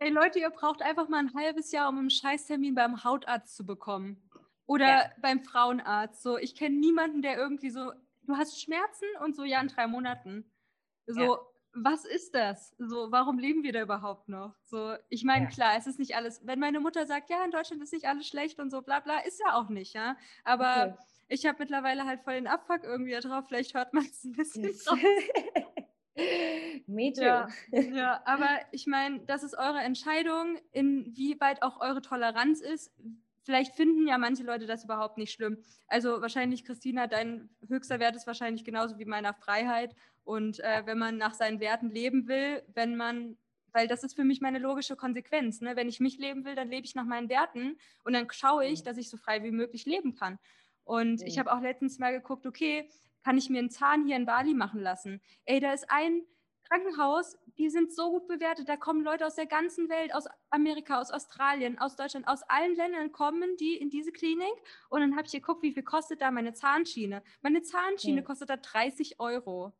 [0.00, 3.66] Hey Leute, ihr braucht einfach mal ein halbes Jahr, um einen Scheißtermin beim Hautarzt zu
[3.66, 4.27] bekommen.
[4.68, 5.10] Oder ja.
[5.22, 6.22] beim Frauenarzt.
[6.22, 7.90] So, ich kenne niemanden, der irgendwie so,
[8.24, 10.44] du hast Schmerzen und so, ja, in drei Monaten.
[11.06, 11.38] So, ja.
[11.72, 12.74] was ist das?
[12.78, 14.54] So, warum leben wir da überhaupt noch?
[14.64, 15.50] So, ich meine, ja.
[15.50, 18.28] klar, es ist nicht alles, wenn meine Mutter sagt, ja, in Deutschland ist nicht alles
[18.28, 20.18] schlecht und so, bla bla, ist ja auch nicht, ja.
[20.44, 21.04] Aber okay.
[21.28, 24.64] ich habe mittlerweile halt voll den Abfuck irgendwie drauf, vielleicht hört man es ein bisschen
[24.64, 24.84] yes.
[24.84, 24.98] drauf.
[26.86, 27.22] Me too.
[27.22, 32.92] Ja, ja aber ich meine, das ist eure Entscheidung, inwieweit auch eure Toleranz ist,
[33.48, 35.56] vielleicht finden ja manche Leute das überhaupt nicht schlimm.
[35.86, 39.96] Also wahrscheinlich, Christina, dein höchster Wert ist wahrscheinlich genauso wie meiner Freiheit.
[40.22, 43.38] Und äh, wenn man nach seinen Werten leben will, wenn man,
[43.72, 45.62] weil das ist für mich meine logische Konsequenz.
[45.62, 45.76] Ne?
[45.76, 48.80] Wenn ich mich leben will, dann lebe ich nach meinen Werten und dann schaue ich,
[48.80, 48.84] mhm.
[48.84, 50.38] dass ich so frei wie möglich leben kann.
[50.84, 51.40] Und ich mhm.
[51.40, 52.90] habe auch letztens mal geguckt, okay,
[53.24, 55.22] kann ich mir einen Zahn hier in Bali machen lassen?
[55.46, 56.20] Ey, da ist ein
[56.68, 58.68] Krankenhaus, die sind so gut bewertet.
[58.68, 62.76] Da kommen Leute aus der ganzen Welt, aus Amerika, aus Australien, aus Deutschland, aus allen
[62.76, 64.52] Ländern kommen die in diese Klinik.
[64.90, 67.22] Und dann habe ich geguckt, wie viel kostet da meine Zahnschiene.
[67.42, 68.26] Meine Zahnschiene ja.
[68.26, 69.72] kostet da 30 Euro.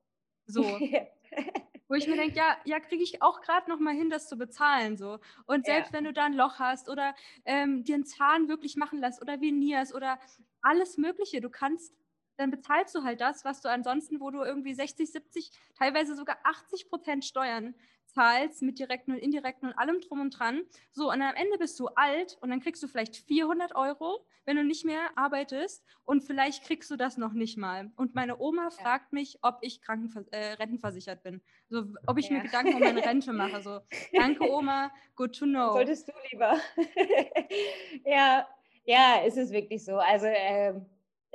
[0.47, 0.63] So.
[1.89, 4.37] Wo ich mir denke, ja, ja, kriege ich auch gerade noch mal hin, das zu
[4.37, 4.99] bezahlen.
[4.99, 5.19] So.
[5.47, 5.97] Und selbst ja.
[5.97, 7.15] wenn du da ein Loch hast oder
[7.47, 10.19] ähm, dir einen Zahn wirklich machen lässt oder venierst oder
[10.61, 11.95] alles Mögliche, du kannst
[12.39, 16.39] dann bezahlst du halt das, was du ansonsten, wo du irgendwie 60, 70, teilweise sogar
[16.45, 17.75] 80 Prozent Steuern
[18.07, 20.63] zahlst mit direkten und indirekten und allem drum und dran.
[20.93, 24.57] So, und am Ende bist du alt und dann kriegst du vielleicht 400 Euro, wenn
[24.57, 27.91] du nicht mehr arbeitest und vielleicht kriegst du das noch nicht mal.
[27.97, 31.43] Und meine Oma fragt mich, ob ich Krankenver äh, rentenversichert bin.
[31.69, 32.39] So, ob ich ja.
[32.39, 33.61] mir Gedanken um meine Rente mache.
[33.63, 33.81] So,
[34.13, 35.73] danke Oma, good to know.
[35.73, 36.57] Solltest du lieber.
[38.07, 38.49] ja,
[38.85, 39.97] ja, ist es wirklich so.
[39.97, 40.87] Also, ähm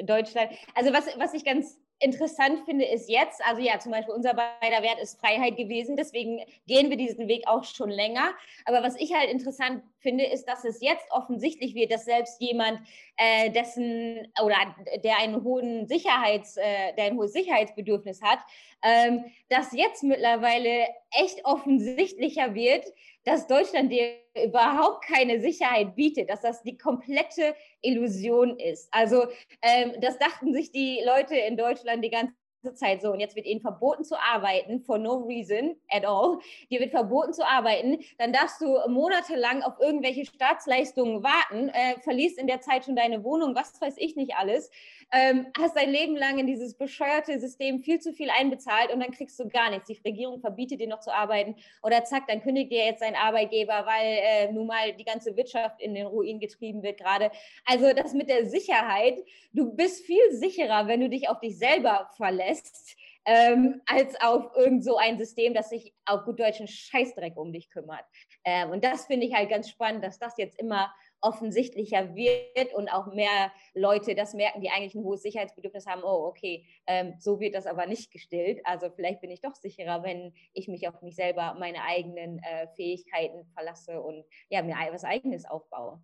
[0.02, 0.52] Deutschland.
[0.76, 4.82] Also was, was ich ganz interessant finde, ist jetzt, also ja, zum Beispiel unser beider
[4.82, 8.34] Wert ist Freiheit gewesen, deswegen gehen wir diesen Weg auch schon länger.
[8.66, 12.80] Aber was ich halt interessant finde, ist, dass es jetzt offensichtlich wird, dass selbst jemand,
[13.18, 14.56] äh, dessen oder
[15.04, 18.40] der einen hohen Sicherheits, äh, der ein hohes Sicherheitsbedürfnis hat,
[18.84, 22.86] ähm, dass jetzt mittlerweile echt offensichtlicher wird,
[23.24, 28.90] dass Deutschland dir überhaupt keine Sicherheit bietet, dass das die komplette Illusion ist.
[28.92, 29.26] Also
[29.62, 32.34] ähm, das dachten sich die Leute in Deutschland die ganze
[32.72, 33.12] Zeit so.
[33.12, 36.40] Und jetzt wird ihnen verboten zu arbeiten, for no reason at all.
[36.70, 42.38] Dir wird verboten zu arbeiten, dann darfst du monatelang auf irgendwelche Staatsleistungen warten, äh, verliest
[42.38, 44.72] in der Zeit schon deine Wohnung, was weiß ich nicht alles,
[45.14, 49.12] ähm, hast dein Leben lang in dieses bescheuerte System viel zu viel einbezahlt und dann
[49.12, 49.86] kriegst du gar nichts.
[49.86, 53.86] Die Regierung verbietet dir noch zu arbeiten oder zack, dann kündigt dir jetzt dein Arbeitgeber,
[53.86, 57.30] weil äh, nun mal die ganze Wirtschaft in den Ruin getrieben wird gerade.
[57.66, 62.10] Also das mit der Sicherheit, du bist viel sicherer, wenn du dich auf dich selber
[62.18, 62.98] verlässt.
[63.26, 67.70] Ähm, als auf irgend so ein System, das sich auf gut deutschen Scheißdreck um dich
[67.70, 68.04] kümmert.
[68.44, 70.94] Ähm, und das finde ich halt ganz spannend, dass das jetzt immer
[71.24, 76.28] offensichtlicher wird und auch mehr Leute das merken, die eigentlich ein hohes Sicherheitsbedürfnis haben, oh,
[76.28, 78.60] okay, ähm, so wird das aber nicht gestillt.
[78.66, 82.68] Also vielleicht bin ich doch sicherer, wenn ich mich auf mich selber, meine eigenen äh,
[82.76, 86.04] Fähigkeiten verlasse und ja, mir was eigenes aufbaue.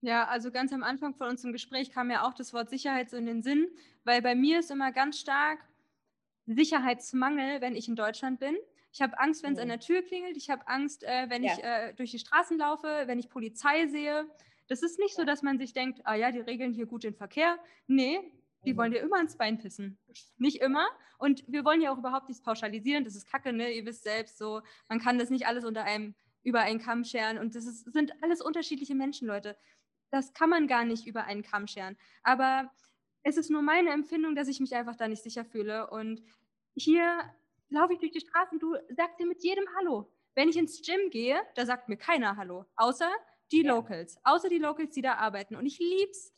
[0.00, 3.26] Ja, also ganz am Anfang von unserem Gespräch kam ja auch das Wort Sicherheit in
[3.26, 3.68] den Sinn,
[4.04, 5.60] weil bei mir ist immer ganz stark
[6.46, 8.56] Sicherheitsmangel, wenn ich in Deutschland bin.
[8.92, 9.62] Ich habe Angst, wenn es mhm.
[9.62, 10.36] an der Tür klingelt.
[10.36, 11.52] Ich habe Angst, äh, wenn ja.
[11.52, 14.26] ich äh, durch die Straßen laufe, wenn ich Polizei sehe.
[14.68, 17.14] Das ist nicht so, dass man sich denkt, ah ja, die regeln hier gut den
[17.14, 17.58] Verkehr.
[17.86, 18.20] Nee,
[18.64, 18.76] die mhm.
[18.76, 19.98] wollen dir immer ins Bein pissen.
[20.36, 20.86] Nicht immer.
[21.18, 23.04] Und wir wollen ja auch überhaupt nichts pauschalisieren.
[23.04, 23.70] Das ist Kacke, ne?
[23.70, 27.38] Ihr wisst selbst so, man kann das nicht alles unter einem, über einen Kamm scheren.
[27.38, 29.56] Und das ist, sind alles unterschiedliche Menschen, Leute.
[30.10, 31.96] Das kann man gar nicht über einen Kamm scheren.
[32.22, 32.70] Aber
[33.22, 35.88] es ist nur meine Empfindung, dass ich mich einfach da nicht sicher fühle.
[35.88, 36.22] Und
[36.74, 37.20] hier
[37.72, 40.10] laufe ich durch die Straßen, du sagst dir mit jedem Hallo.
[40.34, 43.10] Wenn ich ins Gym gehe, da sagt mir keiner Hallo, außer
[43.50, 43.74] die ja.
[43.74, 45.56] Locals, außer die Locals, die da arbeiten.
[45.56, 46.32] Und ich lieb's,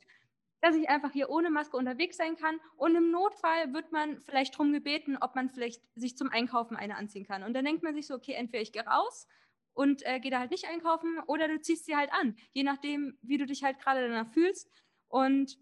[0.61, 2.59] dass ich einfach hier ohne Maske unterwegs sein kann.
[2.76, 6.97] Und im Notfall wird man vielleicht darum gebeten, ob man vielleicht sich zum Einkaufen eine
[6.97, 7.43] anziehen kann.
[7.43, 9.28] Und dann denkt man sich so, okay, entweder ich gehe raus
[9.74, 13.18] und äh, gehe da halt nicht einkaufen oder du ziehst sie halt an, je nachdem,
[13.22, 14.70] wie du dich halt gerade danach fühlst.
[15.09, 15.59] Und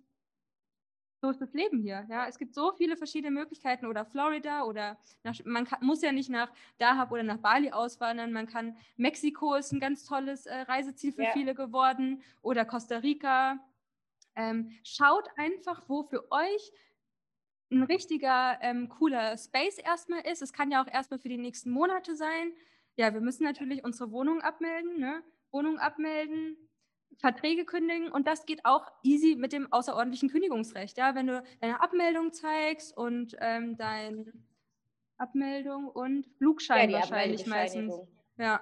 [1.23, 2.05] so ist das Leben hier.
[2.11, 6.11] Ja, es gibt so viele verschiedene Möglichkeiten oder Florida oder nach, man kann, muss ja
[6.11, 8.33] nicht nach Dahab oder nach Bali auswandern.
[8.33, 11.31] Man kann Mexiko ist ein ganz tolles äh, Reiseziel für ja.
[11.33, 13.61] viele geworden oder Costa Rica.
[14.35, 16.73] Ähm, schaut einfach, wo für euch
[17.71, 20.43] ein richtiger ähm, cooler Space erstmal ist.
[20.43, 22.53] Es kann ja auch erstmal für die nächsten Monate sein.
[22.97, 25.23] Ja, wir müssen natürlich unsere Wohnung abmelden, ne?
[25.53, 26.57] Wohnung abmelden,
[27.19, 30.99] Verträge kündigen und das geht auch easy mit dem außerordentlichen Kündigungsrecht.
[30.99, 34.33] Ja, wenn du deine Abmeldung zeigst und ähm, deine
[35.19, 37.95] Abmeldung und Flugschein ja, wahrscheinlich meistens.
[38.39, 38.61] Ja.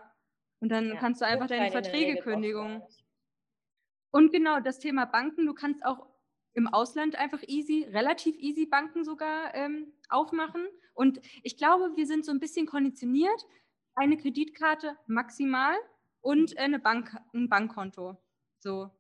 [0.61, 0.97] Und dann ja.
[0.97, 2.83] kannst du einfach deine Verträge kündigen.
[4.11, 6.07] Und genau das Thema Banken, du kannst auch
[6.53, 10.67] im Ausland einfach easy, relativ easy Banken sogar ähm, aufmachen.
[10.95, 13.47] Und ich glaube, wir sind so ein bisschen konditioniert.
[13.95, 15.75] Eine Kreditkarte maximal
[16.21, 18.17] und eine Bank, ein Bankkonto.
[18.61, 18.91] So.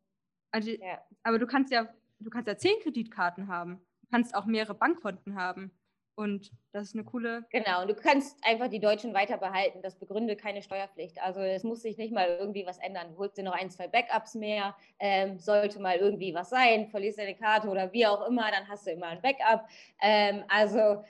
[0.50, 1.00] Also, ja.
[1.22, 1.88] Aber du kannst ja,
[2.18, 3.80] du kannst ja zehn Kreditkarten haben.
[4.02, 5.70] Du kannst auch mehrere Bankkonten haben.
[6.20, 7.46] Und das ist eine coole.
[7.50, 9.80] Genau, und du kannst einfach die Deutschen weiter behalten.
[9.80, 11.18] Das begründet keine Steuerpflicht.
[11.22, 13.12] Also es muss sich nicht mal irgendwie was ändern.
[13.12, 14.76] Du holst dir noch ein, zwei Backups mehr.
[14.98, 18.86] Ähm, sollte mal irgendwie was sein, verlierst deine Karte oder wie auch immer, dann hast
[18.86, 19.66] du immer ein Backup.
[20.02, 21.02] Ähm, also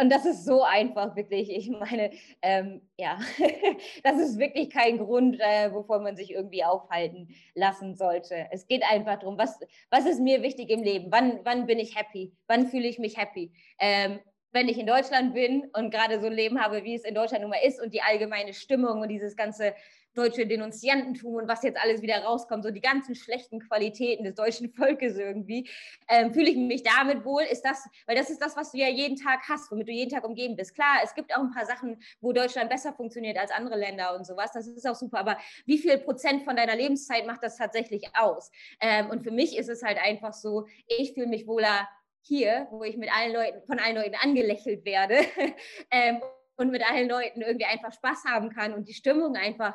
[0.00, 1.50] und das ist so einfach, wirklich.
[1.50, 2.10] Ich meine,
[2.42, 3.18] ähm, ja,
[4.02, 8.46] das ist wirklich kein Grund, äh, wovon man sich irgendwie aufhalten lassen sollte.
[8.50, 9.58] Es geht einfach darum, was,
[9.90, 11.08] was ist mir wichtig im Leben?
[11.10, 12.32] Wann, wann bin ich happy?
[12.46, 13.52] Wann fühle ich mich happy?
[13.78, 14.20] Ähm,
[14.56, 17.42] wenn ich in Deutschland bin und gerade so ein Leben habe, wie es in Deutschland
[17.42, 19.74] nun mal ist und die allgemeine Stimmung und dieses ganze
[20.14, 24.70] deutsche Denunziantentum und was jetzt alles wieder rauskommt, so die ganzen schlechten Qualitäten des deutschen
[24.72, 25.68] Volkes irgendwie,
[26.08, 28.88] ähm, fühle ich mich damit wohl, ist das, weil das ist das, was du ja
[28.88, 30.74] jeden Tag hast, womit du jeden Tag umgeben bist.
[30.74, 34.26] Klar, es gibt auch ein paar Sachen, wo Deutschland besser funktioniert als andere Länder und
[34.26, 35.36] sowas, das ist auch super, aber
[35.66, 38.50] wie viel Prozent von deiner Lebenszeit macht das tatsächlich aus?
[38.80, 41.86] Ähm, und für mich ist es halt einfach so, ich fühle mich wohler
[42.26, 45.18] hier, wo ich mit allen Leuten, von allen Leuten angelächelt werde
[45.90, 46.20] ähm,
[46.56, 49.74] und mit allen Leuten irgendwie einfach Spaß haben kann und die Stimmung einfach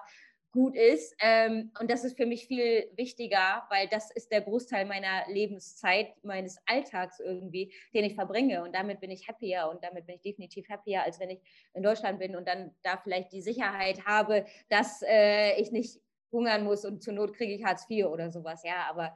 [0.51, 1.15] gut ist.
[1.19, 6.13] Ähm, und das ist für mich viel wichtiger, weil das ist der Großteil meiner Lebenszeit,
[6.23, 8.63] meines Alltags irgendwie, den ich verbringe.
[8.63, 11.41] Und damit bin ich happier und damit bin ich definitiv happier, als wenn ich
[11.73, 16.63] in Deutschland bin und dann da vielleicht die Sicherheit habe, dass äh, ich nicht hungern
[16.63, 18.63] muss und zur Not kriege ich Hartz IV oder sowas.
[18.63, 19.15] Ja, aber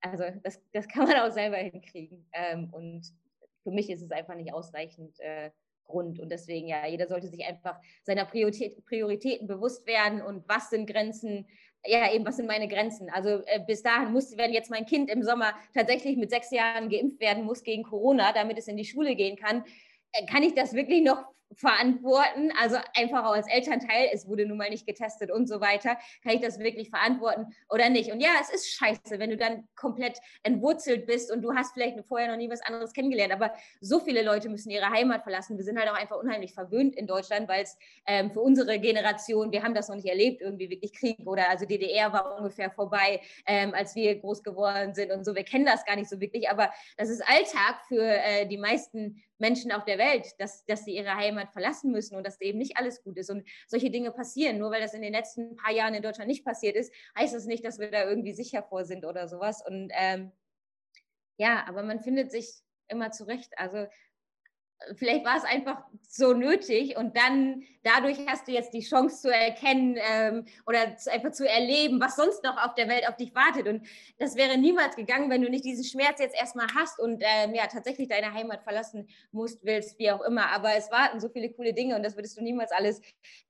[0.00, 2.26] also das, das kann man auch selber hinkriegen.
[2.32, 3.12] Ähm, und
[3.62, 5.18] für mich ist es einfach nicht ausreichend.
[5.20, 5.50] Äh,
[5.88, 6.20] Grund.
[6.20, 10.86] Und deswegen, ja, jeder sollte sich einfach seiner Priorität, Prioritäten bewusst werden und was sind
[10.86, 11.46] Grenzen,
[11.84, 13.10] ja, eben, was sind meine Grenzen?
[13.10, 16.88] Also äh, bis dahin muss, wenn jetzt mein Kind im Sommer tatsächlich mit sechs Jahren
[16.88, 19.64] geimpft werden muss gegen Corona, damit es in die Schule gehen kann,
[20.12, 21.24] äh, kann ich das wirklich noch
[21.54, 25.96] verantworten, also einfach auch als Elternteil, es wurde nun mal nicht getestet und so weiter,
[26.22, 28.12] kann ich das wirklich verantworten oder nicht?
[28.12, 31.98] Und ja, es ist scheiße, wenn du dann komplett entwurzelt bist und du hast vielleicht
[32.06, 35.56] vorher noch nie was anderes kennengelernt, aber so viele Leute müssen ihre Heimat verlassen.
[35.56, 37.76] Wir sind halt auch einfach unheimlich verwöhnt in Deutschland, weil es
[38.06, 41.64] ähm, für unsere Generation, wir haben das noch nicht erlebt, irgendwie wirklich Krieg oder also
[41.66, 45.34] DDR war ungefähr vorbei, ähm, als wir groß geworden sind und so.
[45.34, 49.22] Wir kennen das gar nicht so wirklich, aber das ist Alltag für äh, die meisten
[49.38, 52.76] Menschen auf der Welt, dass, dass sie ihre Heimat verlassen müssen und dass eben nicht
[52.76, 53.30] alles gut ist.
[53.30, 54.58] Und solche Dinge passieren.
[54.58, 57.46] Nur weil das in den letzten paar Jahren in Deutschland nicht passiert ist, heißt das
[57.46, 59.64] nicht, dass wir da irgendwie sicher vor sind oder sowas.
[59.66, 60.32] Und ähm,
[61.36, 63.52] ja, aber man findet sich immer zurecht.
[63.56, 63.86] Also
[64.94, 69.32] vielleicht war es einfach so nötig und dann dadurch hast du jetzt die Chance zu
[69.32, 73.34] erkennen ähm, oder zu, einfach zu erleben, was sonst noch auf der Welt auf dich
[73.34, 73.68] wartet.
[73.68, 73.86] Und
[74.18, 77.66] das wäre niemals gegangen, wenn du nicht diesen Schmerz jetzt erstmal hast und ähm, ja
[77.66, 80.50] tatsächlich deine Heimat verlassen musst, willst, wie auch immer.
[80.50, 83.00] Aber es warten so viele coole Dinge und das würdest du niemals alles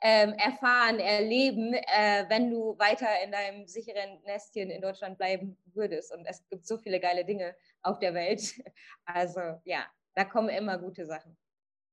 [0.00, 6.14] ähm, erfahren, erleben, äh, wenn du weiter in deinem sicheren Nestchen in Deutschland bleiben würdest.
[6.14, 8.54] Und es gibt so viele geile Dinge auf der Welt.
[9.10, 9.86] Also ja,
[10.18, 11.36] da kommen immer gute Sachen.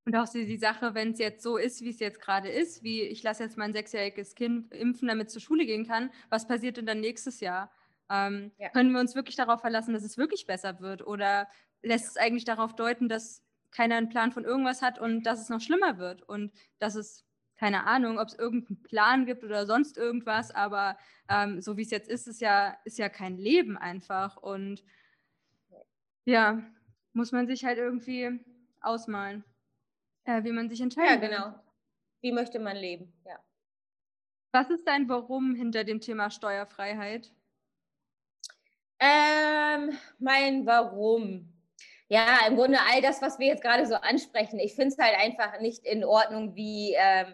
[0.06, 2.82] Und auch die, die Sache, wenn es jetzt so ist, wie es jetzt gerade ist,
[2.82, 6.48] wie ich lasse jetzt mein sechsjähriges Kind impfen, damit es zur Schule gehen kann, was
[6.48, 7.72] passiert denn dann nächstes Jahr?
[8.10, 8.70] Ähm, ja.
[8.70, 11.06] Können wir uns wirklich darauf verlassen, dass es wirklich besser wird?
[11.06, 11.48] Oder
[11.84, 15.50] lässt es eigentlich darauf deuten, dass keiner einen Plan von irgendwas hat und dass es
[15.50, 20.00] noch schlimmer wird und dass es, keine Ahnung, ob es irgendeinen Plan gibt oder sonst
[20.00, 20.98] irgendwas, aber
[21.30, 24.84] ähm, so wie es jetzt ist, ist ja, ist ja kein Leben einfach und
[26.26, 26.64] ja,
[27.16, 28.40] muss man sich halt irgendwie
[28.82, 29.44] ausmalen,
[30.26, 31.24] äh, wie man sich entscheidet.
[31.24, 31.60] Ja, genau.
[32.22, 33.40] Wie möchte man leben, ja.
[34.52, 37.34] Was ist dein Warum hinter dem Thema Steuerfreiheit?
[39.00, 41.52] Ähm, mein Warum.
[42.08, 44.60] Ja, im Grunde all das, was wir jetzt gerade so ansprechen.
[44.60, 47.34] Ich finde es halt einfach nicht in Ordnung, wie, ähm,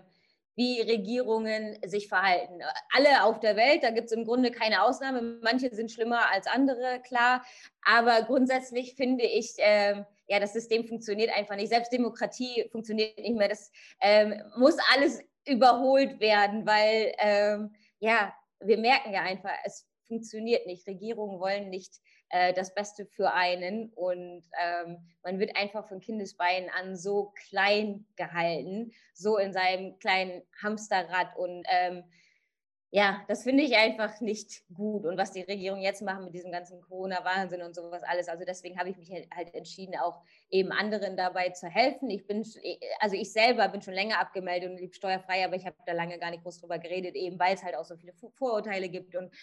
[0.61, 2.59] wie Regierungen sich verhalten.
[2.91, 5.39] Alle auf der Welt, da gibt es im Grunde keine Ausnahme.
[5.41, 7.43] Manche sind schlimmer als andere, klar.
[7.83, 11.69] Aber grundsätzlich finde ich, ähm, ja, das System funktioniert einfach nicht.
[11.69, 13.49] Selbst Demokratie funktioniert nicht mehr.
[13.49, 20.67] Das ähm, muss alles überholt werden, weil, ähm, ja, wir merken ja einfach, es funktioniert
[20.67, 20.85] nicht.
[20.85, 21.95] Regierungen wollen nicht
[22.31, 28.05] äh, das Beste für einen und ähm, man wird einfach von Kindesbeinen an so klein
[28.15, 32.03] gehalten, so in seinem kleinen Hamsterrad und ähm,
[32.93, 35.05] ja, das finde ich einfach nicht gut.
[35.05, 38.77] Und was die Regierung jetzt machen mit diesem ganzen Corona-Wahnsinn und sowas alles, also deswegen
[38.77, 42.09] habe ich mich halt, entschieden, auch eben anderen dabei zu helfen.
[42.09, 42.45] Ich bin,
[42.99, 46.19] also ich selber bin schon länger abgemeldet und lieb steuerfrei, aber ich habe da lange
[46.19, 49.33] gar nicht groß drüber geredet, eben weil es halt auch so viele Vorurteile gibt und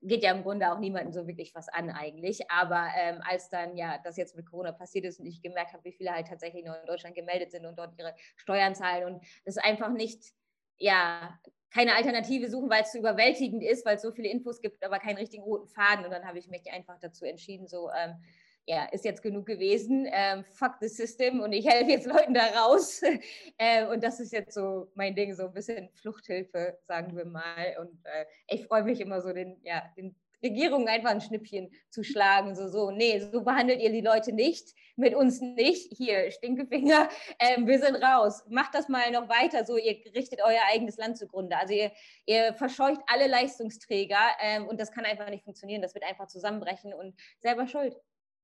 [0.00, 2.50] geht ja im Grunde auch niemandem so wirklich was an eigentlich.
[2.50, 5.84] Aber ähm, als dann ja das jetzt mit Corona passiert ist und ich gemerkt habe,
[5.84, 9.24] wie viele halt tatsächlich nur in Deutschland gemeldet sind und dort ihre Steuern zahlen und
[9.44, 10.32] das einfach nicht,
[10.78, 11.38] ja,
[11.70, 14.98] keine Alternative suchen, weil es zu überwältigend ist, weil es so viele Infos gibt, aber
[14.98, 16.04] keinen richtigen roten Faden.
[16.04, 18.22] Und dann habe ich mich einfach dazu entschieden, so, ähm,
[18.68, 22.44] ja, ist jetzt genug gewesen, ähm, fuck the system und ich helfe jetzt Leuten da
[22.48, 23.00] raus.
[23.58, 27.78] äh, und das ist jetzt so mein Ding, so ein bisschen Fluchthilfe, sagen wir mal.
[27.80, 32.04] Und äh, ich freue mich immer so, den, ja, den Regierungen einfach ein Schnippchen zu
[32.04, 37.08] schlagen, so, so, nee, so behandelt ihr die Leute nicht, mit uns nicht, hier, Stinkefinger,
[37.40, 41.18] ähm, wir sind raus, macht das mal noch weiter, so, ihr richtet euer eigenes Land
[41.18, 41.90] zugrunde, also ihr,
[42.26, 46.94] ihr verscheucht alle Leistungsträger ähm, und das kann einfach nicht funktionieren, das wird einfach zusammenbrechen
[46.94, 47.96] und selber schuld.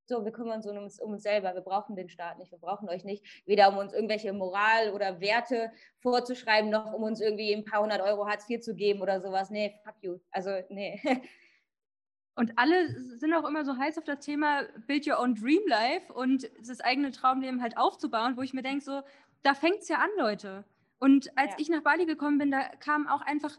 [0.07, 1.55] So, wir kümmern uns um, uns um uns selber.
[1.55, 2.53] Wir brauchen den Staat nicht.
[2.53, 7.21] Wir brauchen euch nicht, weder um uns irgendwelche Moral oder Werte vorzuschreiben, noch um uns
[7.21, 9.51] irgendwie ein paar hundert Euro Hartz IV zu geben oder sowas.
[9.51, 10.19] Nee, fuck you.
[10.31, 11.01] Also, nee.
[12.37, 16.13] Und alle sind auch immer so heiß auf das Thema Build Your Own Dream Life
[16.13, 19.03] und das eigene Traumleben halt aufzubauen, wo ich mir denke, so,
[19.45, 20.65] da fängt es ja an, Leute.
[20.99, 21.59] Und als ja.
[21.59, 23.57] ich nach Bali gekommen bin, da kam auch einfach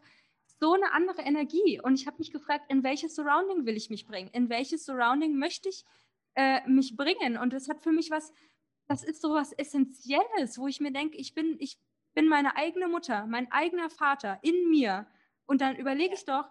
[0.59, 1.79] so eine andere Energie.
[1.81, 4.29] Und ich habe mich gefragt, in welches Surrounding will ich mich bringen?
[4.33, 5.85] In welches Surrounding möchte ich
[6.35, 7.37] äh, mich bringen?
[7.37, 8.33] Und das hat für mich was,
[8.87, 11.77] das ist so was Essentielles, wo ich mir denke, ich bin, ich
[12.13, 15.07] bin meine eigene Mutter, mein eigener Vater in mir.
[15.45, 16.45] Und dann überlege ich doch,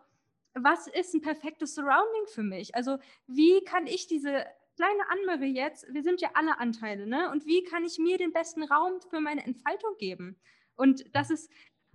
[0.54, 2.74] was ist ein perfektes Surrounding für mich?
[2.74, 7.30] Also wie kann ich diese kleine Anmarie jetzt, wir sind ja alle Anteile, ne?
[7.30, 10.36] Und wie kann ich mir den besten Raum für meine Entfaltung geben?
[10.76, 11.50] Und das ist,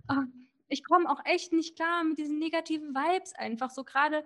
[0.08, 0.24] oh,
[0.68, 4.24] ich komme auch echt nicht klar mit diesen negativen Vibes einfach so gerade.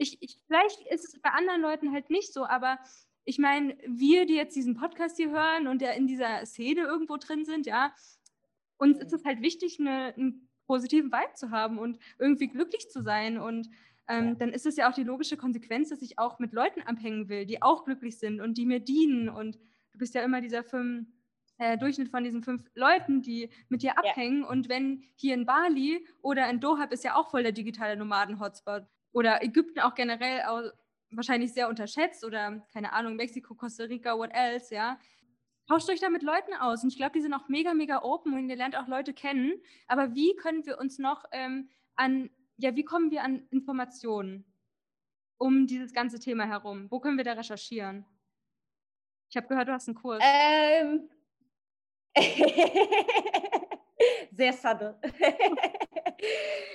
[0.00, 2.78] Ich, ich, vielleicht ist es bei anderen Leuten halt nicht so, aber
[3.24, 7.18] ich meine, wir, die jetzt diesen Podcast hier hören und ja in dieser Szene irgendwo
[7.18, 7.92] drin sind, ja,
[8.78, 13.02] uns ist es halt wichtig, eine, ein positiven Vibe zu haben und irgendwie glücklich zu
[13.02, 13.38] sein.
[13.38, 13.68] Und
[14.08, 14.34] ähm, ja.
[14.34, 17.44] dann ist es ja auch die logische Konsequenz, dass ich auch mit Leuten abhängen will,
[17.44, 19.28] die auch glücklich sind und die mir dienen.
[19.28, 19.56] Und
[19.92, 21.08] du bist ja immer dieser fünf,
[21.58, 24.42] äh, Durchschnitt von diesen fünf Leuten, die mit dir abhängen.
[24.42, 24.48] Ja.
[24.48, 28.86] Und wenn hier in Bali oder in Doha ist ja auch voll der digitale Nomaden-Hotspot
[29.12, 30.62] oder Ägypten auch generell auch
[31.10, 34.98] wahrscheinlich sehr unterschätzt oder keine Ahnung, Mexiko, Costa Rica, what else, ja
[35.70, 36.82] tauscht euch da mit Leuten aus.
[36.82, 39.52] Und ich glaube, die sind auch mega, mega open und ihr lernt auch Leute kennen.
[39.86, 44.44] Aber wie können wir uns noch ähm, an, ja, wie kommen wir an Informationen
[45.38, 46.90] um dieses ganze Thema herum?
[46.90, 48.04] Wo können wir da recherchieren?
[49.28, 50.20] Ich habe gehört, du hast einen Kurs.
[50.24, 51.08] Ähm.
[54.32, 55.00] Sehr subtle.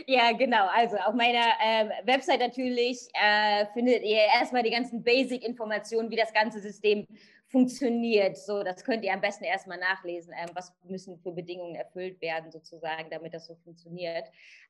[0.08, 0.68] ja, genau.
[0.68, 6.34] Also auf meiner ähm, Website natürlich äh, findet ihr erstmal die ganzen Basic-Informationen, wie das
[6.34, 7.08] ganze System
[7.48, 8.38] funktioniert.
[8.38, 10.34] So, das könnt ihr am besten erstmal nachlesen.
[10.38, 14.26] Ähm, was müssen für Bedingungen erfüllt werden, sozusagen, damit das so funktioniert.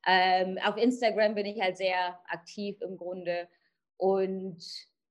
[0.06, 3.48] Ähm, auf Instagram bin ich halt sehr aktiv im Grunde.
[3.96, 4.62] Und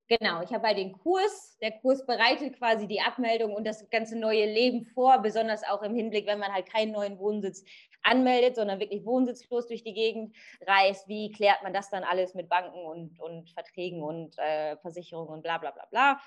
[0.07, 1.57] genau, ich habe halt den Kurs.
[1.61, 5.95] Der Kurs bereitet quasi die Abmeldung und das ganze neue Leben vor, besonders auch im
[5.95, 7.63] Hinblick, wenn man halt keinen neuen Wohnsitz
[8.05, 10.35] anmeldet, sondern wirklich wohnsitzlos durch die Gegend
[10.65, 11.07] reist.
[11.07, 15.41] Wie klärt man das dann alles mit Banken und, und Verträgen und äh, Versicherungen und
[15.43, 16.19] bla bla bla bla.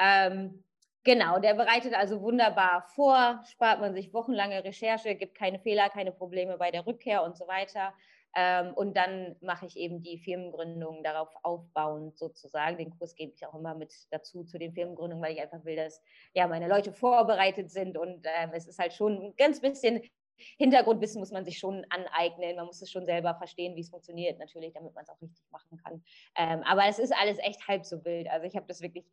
[0.00, 0.64] Ähm,
[1.06, 6.10] Genau, der bereitet also wunderbar vor, spart man sich wochenlange Recherche, gibt keine Fehler, keine
[6.10, 7.94] Probleme bei der Rückkehr und so weiter.
[8.34, 12.76] Ähm, und dann mache ich eben die Firmengründung darauf aufbauend sozusagen.
[12.76, 15.76] Den Kurs gebe ich auch immer mit dazu zu den Firmengründungen, weil ich einfach will,
[15.76, 16.02] dass
[16.34, 20.02] ja meine Leute vorbereitet sind und äh, es ist halt schon ein ganz bisschen
[20.58, 22.56] Hintergrundwissen muss man sich schon aneignen.
[22.56, 25.44] Man muss es schon selber verstehen, wie es funktioniert, natürlich, damit man es auch richtig
[25.50, 26.02] machen kann.
[26.36, 28.28] Ähm, aber es ist alles echt halb so wild.
[28.28, 29.04] Also ich habe das wirklich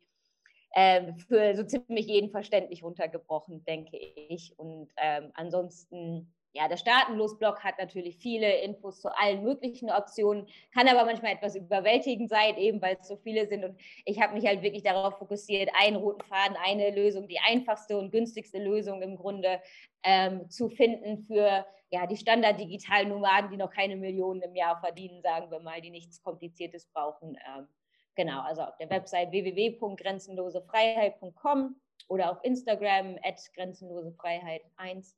[0.74, 4.58] ähm, für so ziemlich jeden verständlich runtergebrochen, denke ich.
[4.58, 10.86] Und ähm, ansonsten ja, der Staatenlos-Blog hat natürlich viele Infos zu allen möglichen Optionen, kann
[10.86, 13.64] aber manchmal etwas überwältigend sein, eben weil es so viele sind.
[13.64, 17.98] Und ich habe mich halt wirklich darauf fokussiert, einen roten Faden, eine Lösung, die einfachste
[17.98, 19.60] und günstigste Lösung im Grunde
[20.04, 25.22] ähm, zu finden für ja, die standard-digitalen Nomaden, die noch keine Millionen im Jahr verdienen,
[25.22, 27.36] sagen wir mal, die nichts Kompliziertes brauchen.
[27.48, 27.66] Ähm,
[28.14, 31.74] genau, also auf der Website www.grenzenlosefreiheit.com
[32.06, 35.16] oder auf Instagram at grenzenlosefreiheit 1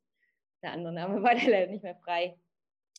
[0.63, 2.39] der andere Name war da leider nicht mehr frei.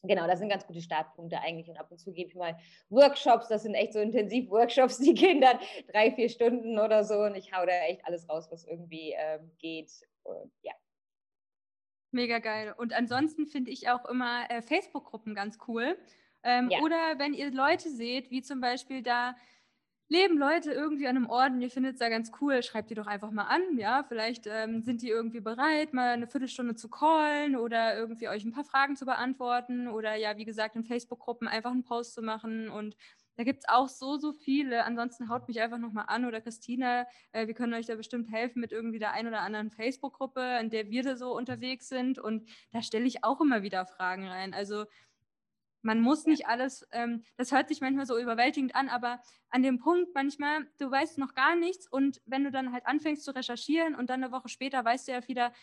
[0.03, 1.70] Genau, das sind ganz gute Startpunkte eigentlich.
[1.70, 2.58] Und ab und zu gebe ich mal
[2.89, 3.47] Workshops.
[3.47, 5.60] Das sind echt so Intensiv-Workshops, die gehen dann
[5.91, 7.16] drei, vier Stunden oder so.
[7.22, 9.91] Und ich hau da echt alles raus, was irgendwie ähm, geht.
[10.24, 10.74] Und, ja.
[12.12, 12.74] Mega geil.
[12.78, 15.97] Und ansonsten finde ich auch immer äh, Facebook-Gruppen ganz cool.
[16.43, 16.80] Ähm, ja.
[16.80, 19.36] Oder wenn ihr Leute seht, wie zum Beispiel da
[20.10, 22.95] leben Leute irgendwie an einem Ort und ihr findet es da ganz cool, schreibt die
[22.95, 26.89] doch einfach mal an, ja, vielleicht ähm, sind die irgendwie bereit, mal eine Viertelstunde zu
[26.89, 31.47] callen oder irgendwie euch ein paar Fragen zu beantworten oder ja, wie gesagt, in Facebook-Gruppen
[31.47, 32.95] einfach einen Post zu machen und
[33.38, 34.84] da gibt es auch so, so viele.
[34.84, 37.05] Ansonsten haut mich einfach nochmal an oder Christina.
[37.32, 40.72] Äh, wir können euch da bestimmt helfen mit irgendwie der ein oder anderen Facebook-Gruppe, in
[40.72, 42.18] der wir da so unterwegs sind.
[42.18, 44.55] Und da stelle ich auch immer wieder Fragen rein.
[44.55, 44.86] Also
[45.88, 49.79] man muss nicht alles, ähm, das hört sich manchmal so überwältigend an, aber an dem
[49.79, 53.95] Punkt manchmal, du weißt noch gar nichts und wenn du dann halt anfängst zu recherchieren
[53.95, 55.53] und dann eine Woche später weißt du ja wieder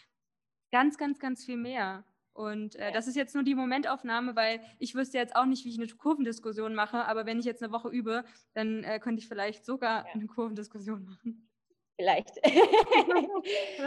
[0.72, 2.04] ganz, ganz, ganz viel mehr.
[2.32, 5.68] Und äh, das ist jetzt nur die Momentaufnahme, weil ich wüsste jetzt auch nicht, wie
[5.68, 9.28] ich eine Kurvendiskussion mache, aber wenn ich jetzt eine Woche übe, dann äh, könnte ich
[9.28, 10.12] vielleicht sogar ja.
[10.14, 11.50] eine Kurvendiskussion machen.
[11.96, 12.40] Vielleicht.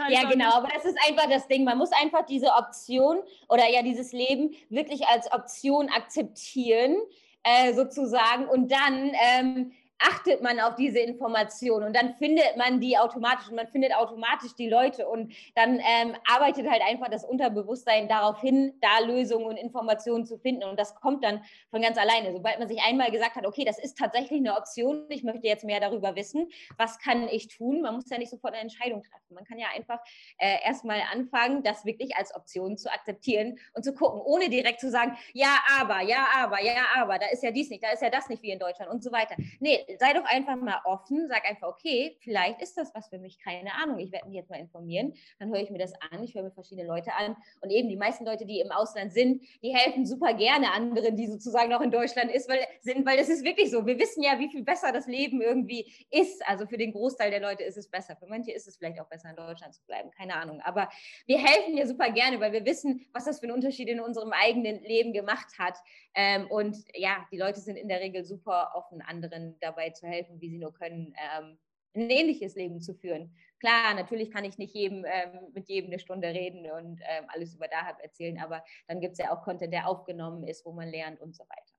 [0.08, 1.64] ja, genau, aber das ist einfach das Ding.
[1.64, 6.96] Man muss einfach diese Option oder ja dieses Leben wirklich als Option akzeptieren,
[7.42, 12.96] äh, sozusagen, und dann ähm, achtet man auf diese Information und dann findet man die
[12.96, 18.08] automatisch und man findet automatisch die Leute und dann ähm, arbeitet halt einfach das Unterbewusstsein
[18.08, 22.32] darauf hin, da Lösungen und Informationen zu finden und das kommt dann von ganz alleine.
[22.32, 25.64] Sobald man sich einmal gesagt hat, okay, das ist tatsächlich eine Option, ich möchte jetzt
[25.64, 27.80] mehr darüber wissen, was kann ich tun?
[27.80, 29.34] Man muss ja nicht sofort eine Entscheidung treffen.
[29.34, 29.98] Man kann ja einfach
[30.38, 34.90] äh, erstmal anfangen, das wirklich als Option zu akzeptieren und zu gucken, ohne direkt zu
[34.90, 38.10] sagen, ja, aber, ja, aber, ja, aber, da ist ja dies nicht, da ist ja
[38.10, 39.34] das nicht wie in Deutschland und so weiter.
[39.60, 43.38] Nee, sei doch einfach mal offen, sag einfach, okay, vielleicht ist das was für mich,
[43.38, 46.34] keine Ahnung, ich werde mich jetzt mal informieren, dann höre ich mir das an, ich
[46.34, 49.74] höre mir verschiedene Leute an und eben die meisten Leute, die im Ausland sind, die
[49.74, 53.44] helfen super gerne anderen, die sozusagen noch in Deutschland ist, weil, sind, weil das ist
[53.44, 56.92] wirklich so, wir wissen ja, wie viel besser das Leben irgendwie ist, also für den
[56.92, 59.74] Großteil der Leute ist es besser, für manche ist es vielleicht auch besser in Deutschland
[59.74, 60.88] zu bleiben, keine Ahnung, aber
[61.26, 64.32] wir helfen ja super gerne, weil wir wissen, was das für einen Unterschied in unserem
[64.32, 65.78] eigenen Leben gemacht hat
[66.14, 70.40] ähm, und ja, die Leute sind in der Regel super offen, anderen dabei zu helfen,
[70.40, 71.58] wie sie nur können, ähm,
[71.94, 73.34] ein ähnliches Leben zu führen.
[73.60, 77.54] Klar, natürlich kann ich nicht jedem, ähm, mit jedem eine Stunde reden und ähm, alles
[77.54, 80.88] über Dahab erzählen, aber dann gibt es ja auch Content, der aufgenommen ist, wo man
[80.88, 81.74] lernt und so weiter.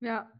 [0.00, 0.32] Ja.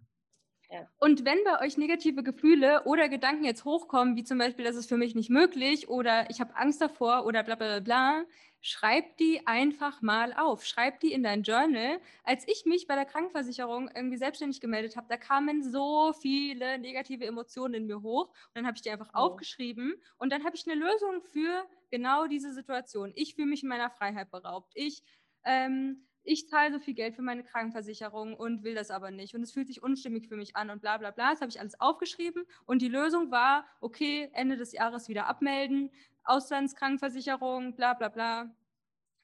[0.71, 0.89] Ja.
[1.01, 4.89] Und wenn bei euch negative Gefühle oder Gedanken jetzt hochkommen, wie zum Beispiel, das ist
[4.89, 8.25] für mich nicht möglich oder ich habe Angst davor oder bla bla bla,
[8.61, 10.65] schreib die einfach mal auf.
[10.65, 12.01] Schreib die in dein Journal.
[12.23, 17.27] Als ich mich bei der Krankenversicherung irgendwie selbstständig gemeldet habe, da kamen so viele negative
[17.27, 18.29] Emotionen in mir hoch.
[18.29, 19.19] Und dann habe ich die einfach oh.
[19.19, 23.13] aufgeschrieben und dann habe ich eine Lösung für genau diese Situation.
[23.17, 24.71] Ich fühle mich in meiner Freiheit beraubt.
[24.75, 25.03] Ich,
[25.45, 29.35] ähm, ich zahle so viel Geld für meine Krankenversicherung und will das aber nicht.
[29.35, 31.31] Und es fühlt sich unstimmig für mich an und bla bla bla.
[31.31, 32.45] Das habe ich alles aufgeschrieben.
[32.67, 35.91] Und die Lösung war, okay, Ende des Jahres wieder abmelden.
[36.25, 38.55] Auslandskrankenversicherung, bla bla bla.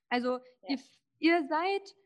[0.09, 0.69] Also ja.
[0.69, 0.79] ihr,
[1.19, 1.97] ihr seid,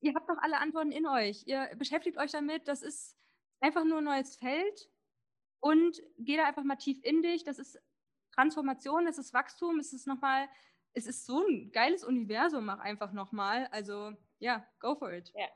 [0.00, 1.44] ihr habt doch alle Antworten in euch.
[1.46, 3.16] Ihr beschäftigt euch damit, das ist
[3.60, 4.88] einfach nur ein neues Feld
[5.60, 7.44] und geh da einfach mal tief in dich.
[7.44, 7.78] Das ist
[8.32, 10.48] Transformation, das ist Wachstum, es ist nochmal,
[10.96, 13.68] es ist so ein geiles Universum, mach einfach nochmal.
[13.70, 15.30] Also ja, go for it.
[15.34, 15.46] Ja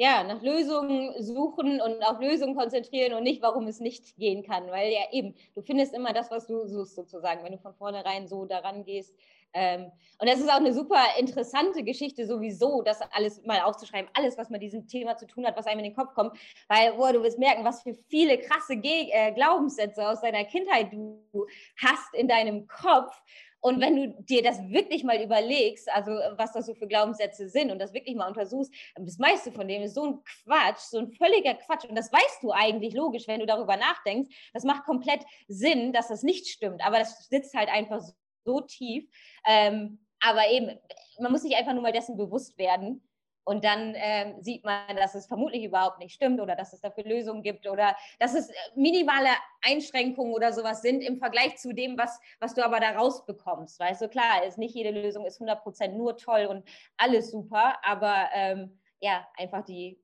[0.00, 4.70] ja, nach Lösungen suchen und auf Lösungen konzentrieren und nicht, warum es nicht gehen kann.
[4.70, 8.26] Weil ja eben, du findest immer das, was du suchst, sozusagen, wenn du von vornherein
[8.26, 9.14] so daran gehst.
[9.52, 14.38] Ähm, und das ist auch eine super interessante Geschichte sowieso, das alles mal aufzuschreiben, alles,
[14.38, 17.12] was mit diesem Thema zu tun hat, was einem in den Kopf kommt, weil boah,
[17.12, 21.46] du wirst merken, was für viele krasse Ge äh, Glaubenssätze aus deiner Kindheit du
[21.76, 23.20] hast in deinem Kopf
[23.60, 27.70] Und wenn du dir das wirklich mal überlegst, also was das so für Glaubenssätze sind
[27.70, 31.12] und das wirklich mal untersuchst, das meiste von dem ist so ein Quatsch, so ein
[31.12, 31.84] völliger Quatsch.
[31.84, 34.30] Und das weißt du eigentlich logisch, wenn du darüber nachdenkst.
[34.54, 36.84] Das macht komplett Sinn, dass das nicht stimmt.
[36.84, 38.02] Aber das sitzt halt einfach
[38.44, 39.08] so tief.
[39.46, 40.78] Ähm, aber eben,
[41.18, 43.02] man muss sich einfach nur mal dessen bewusst werden.
[43.44, 47.04] Und dann ähm, sieht man, dass es vermutlich überhaupt nicht stimmt oder dass es dafür
[47.04, 49.30] Lösungen gibt oder dass es äh, minimale
[49.62, 53.80] Einschränkungen oder sowas sind im Vergleich zu dem, was, was du aber da rausbekommst.
[53.80, 58.28] Weißt du, klar, ist nicht jede Lösung ist 100% nur toll und alles super, aber
[58.34, 60.02] ähm, ja, einfach die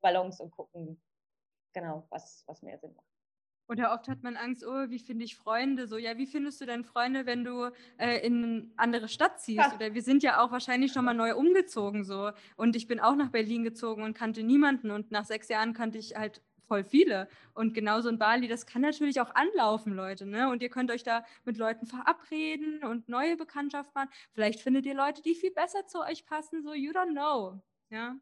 [0.00, 1.00] Balance und gucken,
[1.72, 3.17] genau, was, was mehr Sinn macht.
[3.68, 5.86] Oder oft hat man Angst, oh, wie finde ich Freunde?
[5.86, 9.58] So, ja, wie findest du denn Freunde, wenn du äh, in eine andere Stadt ziehst?
[9.58, 9.74] Ja.
[9.74, 12.30] Oder wir sind ja auch wahrscheinlich schon mal neu umgezogen so.
[12.56, 14.90] Und ich bin auch nach Berlin gezogen und kannte niemanden.
[14.90, 17.28] Und nach sechs Jahren kannte ich halt voll viele.
[17.54, 20.26] Und genauso in Bali, das kann natürlich auch anlaufen, Leute.
[20.26, 20.48] Ne?
[20.50, 24.10] Und ihr könnt euch da mit Leuten verabreden und neue Bekanntschaft machen.
[24.32, 26.62] Vielleicht findet ihr Leute, die viel besser zu euch passen.
[26.62, 27.60] So, you don't know.
[27.90, 28.16] Ja.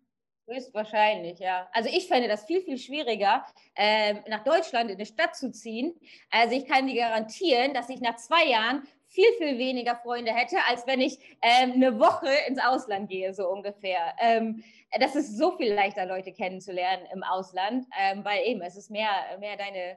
[0.48, 1.68] Höchstwahrscheinlich, ja.
[1.72, 3.44] Also ich fände das viel, viel schwieriger,
[3.74, 5.98] ähm, nach Deutschland in eine Stadt zu ziehen.
[6.30, 10.58] Also ich kann dir garantieren, dass ich nach zwei Jahren viel, viel weniger Freunde hätte,
[10.68, 14.14] als wenn ich ähm, eine Woche ins Ausland gehe, so ungefähr.
[14.20, 14.62] Ähm,
[15.00, 19.10] das ist so viel leichter, Leute kennenzulernen im Ausland, ähm, weil eben es ist mehr,
[19.40, 19.96] mehr deine,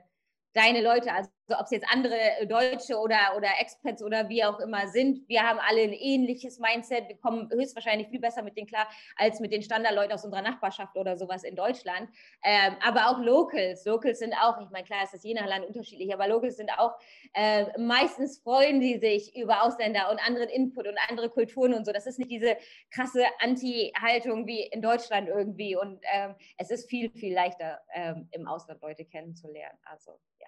[0.53, 4.87] deine Leute, also ob es jetzt andere Deutsche oder, oder Expats oder wie auch immer
[4.87, 7.07] sind, wir haben alle ein ähnliches Mindset.
[7.07, 10.95] Wir kommen höchstwahrscheinlich viel besser mit denen klar als mit den Standardleuten aus unserer Nachbarschaft
[10.95, 12.09] oder sowas in Deutschland.
[12.43, 13.85] Ähm, aber auch Locals.
[13.85, 16.71] Locals sind auch, ich meine, klar ist das je nach Land unterschiedlich, aber Locals sind
[16.77, 16.93] auch
[17.33, 21.91] äh, meistens freuen die sich über Ausländer und anderen Input und andere Kulturen und so.
[21.91, 22.57] Das ist nicht diese
[22.91, 25.75] krasse Anti-Haltung wie in Deutschland irgendwie.
[25.75, 29.77] Und ähm, es ist viel, viel leichter, ähm, im Ausland Leute kennenzulernen.
[29.83, 30.47] Also, ja.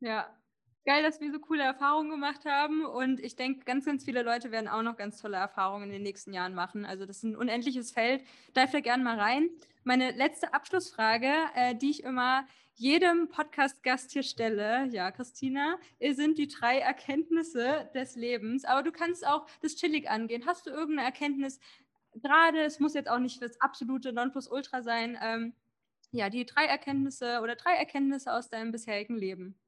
[0.00, 0.28] Ja,
[0.84, 2.84] geil, dass wir so coole Erfahrungen gemacht haben.
[2.84, 6.02] Und ich denke, ganz, ganz viele Leute werden auch noch ganz tolle Erfahrungen in den
[6.02, 6.84] nächsten Jahren machen.
[6.84, 8.22] Also das ist ein unendliches Feld.
[8.56, 9.50] Dive da gerne mal rein.
[9.84, 16.46] Meine letzte Abschlussfrage, äh, die ich immer jedem Podcast-Gast hier stelle, ja, Christina, sind die
[16.46, 18.64] drei Erkenntnisse des Lebens.
[18.64, 20.46] Aber du kannst auch das chillig angehen.
[20.46, 21.58] Hast du irgendeine Erkenntnis,
[22.14, 25.54] gerade, es muss jetzt auch nicht das absolute Nonplusultra sein, ähm,
[26.12, 29.58] ja, die drei Erkenntnisse oder drei Erkenntnisse aus deinem bisherigen Leben?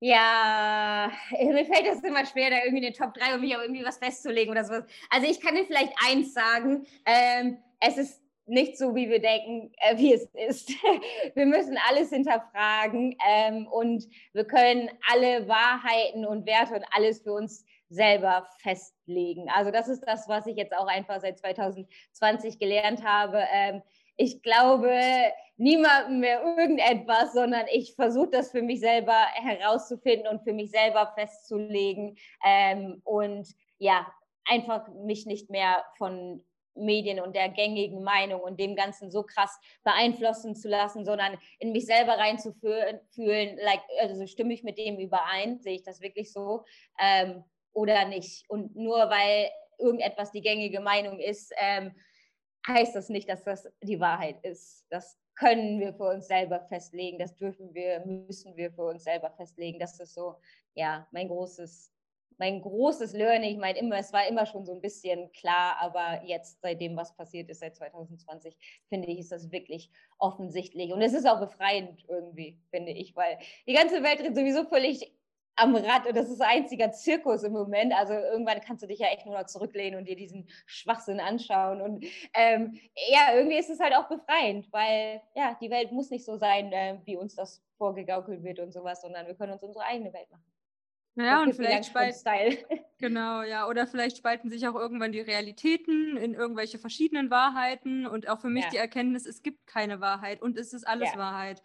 [0.00, 3.62] Ja, mir fällt das immer schwer, da irgendwie in den Top 3 um mich auch
[3.62, 4.84] irgendwie was festzulegen oder sowas.
[5.10, 9.72] Also ich kann dir vielleicht eins sagen, ähm, es ist nicht so, wie wir denken,
[9.78, 10.70] äh, wie es ist.
[11.34, 17.32] wir müssen alles hinterfragen ähm, und wir können alle Wahrheiten und Werte und alles für
[17.32, 19.48] uns selber festlegen.
[19.50, 23.42] Also das ist das, was ich jetzt auch einfach seit 2020 gelernt habe.
[23.52, 23.82] Ähm,
[24.18, 24.92] ich glaube
[25.56, 31.12] niemandem mehr irgendetwas, sondern ich versuche das für mich selber herauszufinden und für mich selber
[31.16, 33.48] festzulegen ähm, und
[33.78, 34.06] ja,
[34.44, 36.44] einfach mich nicht mehr von
[36.74, 41.72] Medien und der gängigen Meinung und dem Ganzen so krass beeinflussen zu lassen, sondern in
[41.72, 46.64] mich selber reinzufühlen, like, also stimme ich mit dem überein, sehe ich das wirklich so
[47.00, 48.48] ähm, oder nicht.
[48.48, 51.94] Und nur weil irgendetwas die gängige Meinung ist, ähm,
[52.68, 54.86] heißt das nicht, dass das die Wahrheit ist.
[54.90, 59.30] Das können wir für uns selber festlegen, das dürfen wir, müssen wir für uns selber
[59.30, 59.78] festlegen.
[59.78, 60.36] Das ist so,
[60.74, 61.92] ja, mein großes,
[62.38, 63.52] mein großes Learning.
[63.52, 67.14] Ich meine, immer, es war immer schon so ein bisschen klar, aber jetzt, seitdem was
[67.16, 68.56] passiert ist, seit 2020,
[68.88, 70.92] finde ich, ist das wirklich offensichtlich.
[70.92, 75.17] Und es ist auch befreiend irgendwie, finde ich, weil die ganze Welt sowieso völlig
[75.58, 77.92] am Rad und das ist ein einziger Zirkus im Moment.
[77.92, 81.80] Also irgendwann kannst du dich ja echt nur noch zurücklehnen und dir diesen Schwachsinn anschauen.
[81.80, 82.04] Und
[82.34, 82.78] ähm,
[83.10, 86.72] ja, irgendwie ist es halt auch befreiend, weil ja, die Welt muss nicht so sein,
[86.72, 90.30] äh, wie uns das vorgegaukelt wird und sowas, sondern wir können uns unsere eigene Welt
[90.30, 90.44] machen.
[91.16, 92.58] Ja, und vielleicht spalten,
[92.98, 98.28] genau, ja, oder vielleicht spalten sich auch irgendwann die Realitäten in irgendwelche verschiedenen Wahrheiten und
[98.28, 98.70] auch für mich ja.
[98.70, 101.18] die Erkenntnis, es gibt keine Wahrheit und es ist alles ja.
[101.18, 101.60] Wahrheit.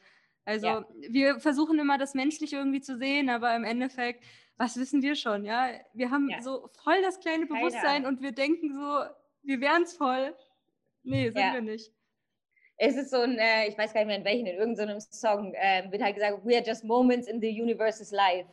[0.45, 0.85] Also ja.
[1.09, 4.23] wir versuchen immer das Menschliche irgendwie zu sehen, aber im Endeffekt,
[4.57, 5.45] was wissen wir schon?
[5.45, 6.41] Ja, wir haben ja.
[6.41, 9.05] so voll das kleine Bewusstsein und wir denken so,
[9.43, 10.35] wir wären es voll.
[11.03, 11.53] Nee, sind ja.
[11.53, 11.91] wir nicht.
[12.77, 15.53] Es ist so ein, äh, ich weiß gar nicht mehr in welchen, in irgendeinem Song
[15.53, 18.47] äh, wird halt gesagt, we are just moments in the universe's life.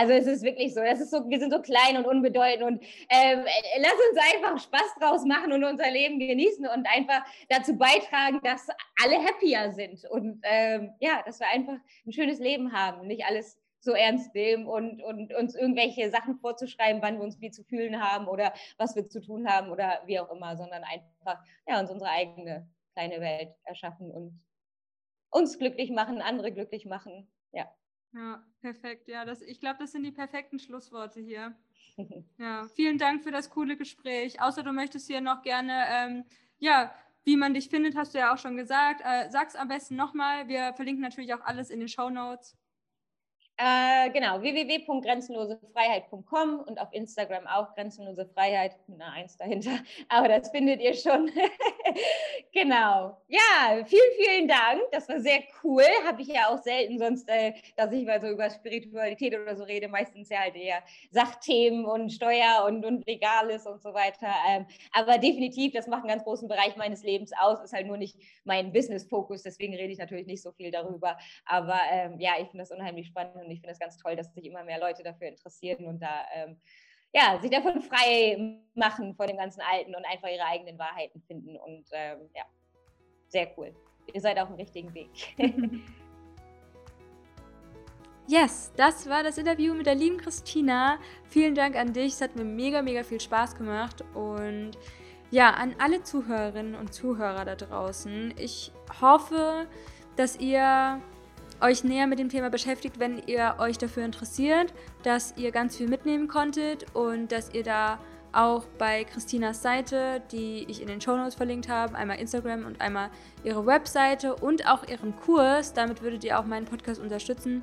[0.00, 2.82] Also es ist wirklich so, das ist so, wir sind so klein und unbedeutend und
[3.10, 3.44] ähm,
[3.80, 8.66] lass uns einfach Spaß draus machen und unser Leben genießen und einfach dazu beitragen, dass
[9.04, 11.76] alle happier sind und ähm, ja, dass wir einfach
[12.06, 17.02] ein schönes Leben haben nicht alles so ernst nehmen und, und uns irgendwelche Sachen vorzuschreiben,
[17.02, 20.18] wann wir uns wie zu fühlen haben oder was wir zu tun haben oder wie
[20.18, 24.42] auch immer, sondern einfach ja, uns unsere eigene kleine Welt erschaffen und
[25.30, 27.30] uns glücklich machen, andere glücklich machen.
[27.52, 27.70] Ja.
[28.12, 29.08] Ja, perfekt.
[29.08, 31.54] Ja, das, ich glaube, das sind die perfekten Schlussworte hier.
[32.38, 34.40] Ja, vielen Dank für das coole Gespräch.
[34.40, 36.24] Außer du möchtest hier noch gerne, ähm,
[36.58, 36.94] ja,
[37.24, 39.02] wie man dich findet, hast du ja auch schon gesagt.
[39.04, 40.48] Äh, sag's am besten nochmal.
[40.48, 42.56] Wir verlinken natürlich auch alles in den Show Notes.
[43.62, 49.80] Äh, genau, www.grenzenlosefreiheit.com und auf Instagram auch grenzenlose Freiheit mit Eins dahinter.
[50.08, 51.30] Aber das findet ihr schon.
[52.54, 53.18] genau.
[53.28, 54.80] Ja, vielen, vielen Dank.
[54.92, 55.84] Das war sehr cool.
[56.06, 59.64] Habe ich ja auch selten sonst, äh, dass ich mal so über Spiritualität oder so
[59.64, 59.88] rede.
[59.88, 64.32] Meistens ja halt eher Sachthemen und Steuer und, und Legales und so weiter.
[64.48, 67.62] Ähm, aber definitiv, das macht einen ganz großen Bereich meines Lebens aus.
[67.62, 69.42] Ist halt nur nicht mein Business-Fokus.
[69.42, 71.18] Deswegen rede ich natürlich nicht so viel darüber.
[71.44, 74.32] Aber ähm, ja, ich finde das unheimlich spannend und ich finde es ganz toll, dass
[74.32, 76.60] sich immer mehr Leute dafür interessieren und da ähm,
[77.12, 81.56] ja, sich davon frei machen von dem ganzen Alten und einfach ihre eigenen Wahrheiten finden.
[81.56, 82.44] Und ähm, ja,
[83.26, 83.74] sehr cool.
[84.12, 85.10] Ihr seid auf dem richtigen Weg.
[88.28, 91.00] Yes, das war das Interview mit der lieben Christina.
[91.24, 92.12] Vielen Dank an dich.
[92.12, 94.04] Es hat mir mega, mega viel Spaß gemacht.
[94.14, 94.78] Und
[95.32, 98.32] ja, an alle Zuhörerinnen und Zuhörer da draußen.
[98.38, 98.70] Ich
[99.00, 99.66] hoffe,
[100.14, 101.02] dass ihr
[101.60, 105.88] euch näher mit dem Thema beschäftigt, wenn ihr euch dafür interessiert, dass ihr ganz viel
[105.88, 107.98] mitnehmen konntet und dass ihr da
[108.32, 112.80] auch bei Christinas Seite, die ich in den Show Notes verlinkt habe, einmal Instagram und
[112.80, 113.10] einmal
[113.44, 117.62] ihre Webseite und auch ihren Kurs, damit würdet ihr auch meinen Podcast unterstützen,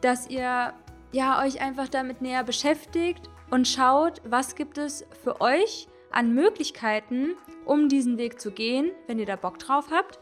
[0.00, 0.74] dass ihr
[1.12, 7.34] ja euch einfach damit näher beschäftigt und schaut, was gibt es für euch an Möglichkeiten,
[7.64, 10.18] um diesen Weg zu gehen, wenn ihr da Bock drauf habt.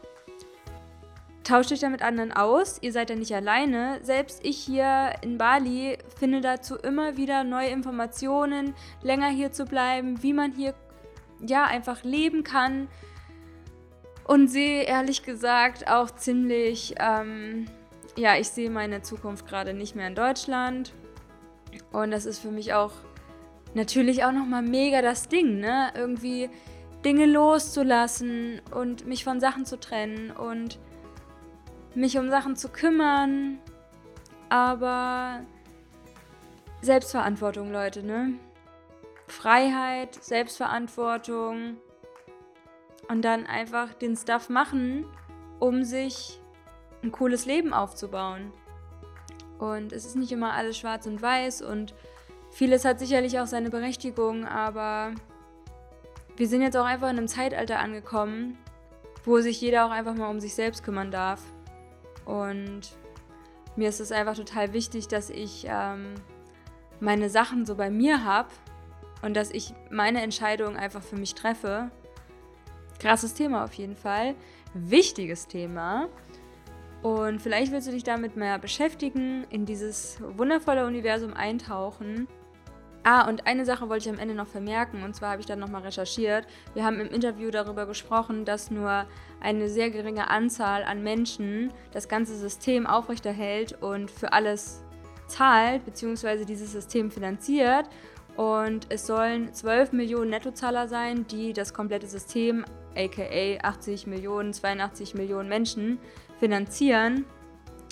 [1.49, 3.97] Tauscht euch da mit anderen aus, ihr seid ja nicht alleine.
[4.03, 10.21] Selbst ich hier in Bali finde dazu immer wieder neue Informationen, länger hier zu bleiben,
[10.21, 10.75] wie man hier
[11.43, 12.87] ja einfach leben kann.
[14.25, 17.65] Und sehe ehrlich gesagt auch ziemlich, ähm,
[18.15, 20.93] ja, ich sehe meine Zukunft gerade nicht mehr in Deutschland.
[21.91, 22.91] Und das ist für mich auch
[23.73, 25.91] natürlich auch nochmal mega das Ding, ne?
[25.95, 26.51] Irgendwie
[27.03, 30.77] Dinge loszulassen und mich von Sachen zu trennen und
[31.95, 33.59] mich um Sachen zu kümmern,
[34.49, 35.41] aber
[36.81, 38.33] Selbstverantwortung, Leute, ne?
[39.27, 41.77] Freiheit, Selbstverantwortung
[43.09, 45.05] und dann einfach den Stuff machen,
[45.59, 46.39] um sich
[47.03, 48.51] ein cooles Leben aufzubauen.
[49.59, 51.93] Und es ist nicht immer alles schwarz und weiß und
[52.49, 55.11] vieles hat sicherlich auch seine Berechtigung, aber
[56.37, 58.57] wir sind jetzt auch einfach in einem Zeitalter angekommen,
[59.25, 61.41] wo sich jeder auch einfach mal um sich selbst kümmern darf.
[62.29, 62.81] Und
[63.75, 66.13] mir ist es einfach total wichtig, dass ich ähm,
[66.99, 68.49] meine Sachen so bei mir habe
[69.23, 71.89] und dass ich meine Entscheidungen einfach für mich treffe.
[72.99, 74.35] Krasses Thema auf jeden Fall.
[74.75, 76.07] Wichtiges Thema.
[77.01, 82.27] Und vielleicht willst du dich damit mehr beschäftigen, in dieses wundervolle Universum eintauchen.
[83.03, 85.59] Ah, und eine Sache wollte ich am Ende noch vermerken, und zwar habe ich dann
[85.59, 86.45] nochmal recherchiert.
[86.73, 89.05] Wir haben im Interview darüber gesprochen, dass nur
[89.39, 94.83] eine sehr geringe Anzahl an Menschen das ganze System aufrechterhält und für alles
[95.27, 97.87] zahlt, beziehungsweise dieses System finanziert.
[98.35, 105.13] Und es sollen 12 Millionen Nettozahler sein, die das komplette System, aka 80 Millionen, 82
[105.13, 105.99] Millionen Menschen,
[106.39, 107.25] finanzieren.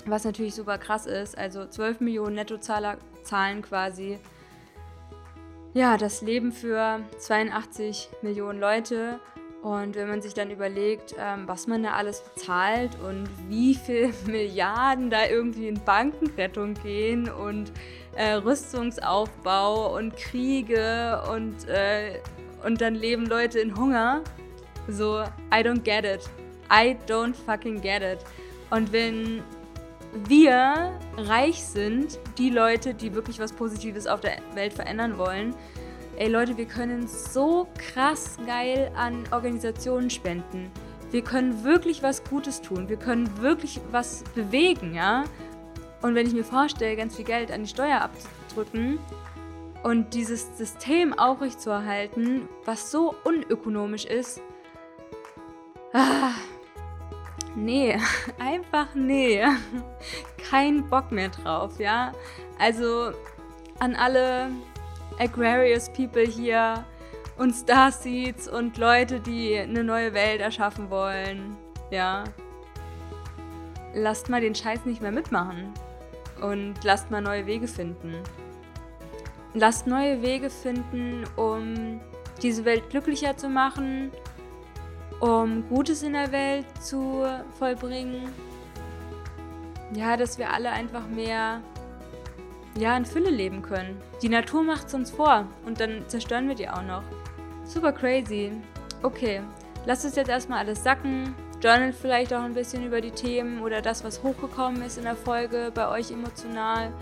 [0.06, 1.36] Was natürlich super krass ist.
[1.36, 4.18] Also 12 Millionen Nettozahler zahlen quasi
[5.78, 9.20] ja, das Leben für 82 Millionen Leute.
[9.62, 14.12] Und wenn man sich dann überlegt, ähm, was man da alles bezahlt und wie viele
[14.26, 17.70] Milliarden da irgendwie in Bankenrettung gehen und
[18.16, 22.18] äh, Rüstungsaufbau und Kriege und, äh,
[22.64, 24.22] und dann leben Leute in Hunger,
[24.88, 25.22] so,
[25.52, 26.28] I don't get it.
[26.72, 28.18] I don't fucking get it.
[28.70, 29.44] Und wenn
[30.12, 35.54] wir reich sind, die Leute, die wirklich was Positives auf der Welt verändern wollen.
[36.16, 40.70] Ey Leute, wir können so krass geil an Organisationen spenden.
[41.10, 42.88] Wir können wirklich was Gutes tun.
[42.88, 45.24] Wir können wirklich was bewegen, ja.
[46.02, 48.98] Und wenn ich mir vorstelle, ganz viel Geld an die Steuer abzudrücken
[49.82, 54.40] und dieses System aufrechtzuerhalten, was so unökonomisch ist,
[55.92, 56.32] ah,
[57.64, 57.96] nee,
[58.38, 59.42] einfach nee.
[60.50, 62.12] Kein Bock mehr drauf, ja.
[62.58, 63.12] Also
[63.78, 64.50] an alle
[65.18, 66.84] Aquarius People hier
[67.36, 71.56] und Starseeds und Leute, die eine neue Welt erschaffen wollen,
[71.90, 72.24] ja.
[73.94, 75.72] Lasst mal den Scheiß nicht mehr mitmachen
[76.42, 78.14] und lasst mal neue Wege finden.
[79.54, 82.00] Lasst neue Wege finden, um
[82.42, 84.12] diese Welt glücklicher zu machen
[85.20, 87.24] um Gutes in der Welt zu
[87.58, 88.32] vollbringen.
[89.94, 91.60] ja, dass wir alle einfach mehr
[92.78, 94.00] ja, in Fülle leben können.
[94.22, 97.02] Die Natur macht es uns vor und dann zerstören wir die auch noch.
[97.64, 98.52] Super crazy.
[99.02, 99.40] Okay,
[99.86, 101.34] lasst es jetzt erstmal alles sacken.
[101.60, 105.16] Journal vielleicht auch ein bisschen über die Themen oder das, was hochgekommen ist in der
[105.16, 106.92] Folge bei euch emotional.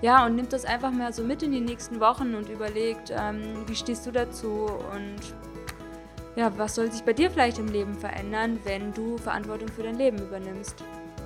[0.00, 3.64] Ja, und nimmt das einfach mal so mit in die nächsten Wochen und überlegt, ähm,
[3.66, 5.34] wie stehst du dazu und
[6.40, 9.98] ja, was soll sich bei dir vielleicht im Leben verändern, wenn du Verantwortung für dein
[9.98, 10.82] Leben übernimmst.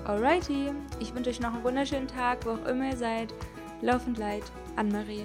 [0.07, 3.33] Alrighty, ich wünsche euch noch einen wunderschönen Tag, wo auch immer ihr seid.
[3.81, 4.43] Laufend Leid,
[4.75, 5.25] Anne-Marie.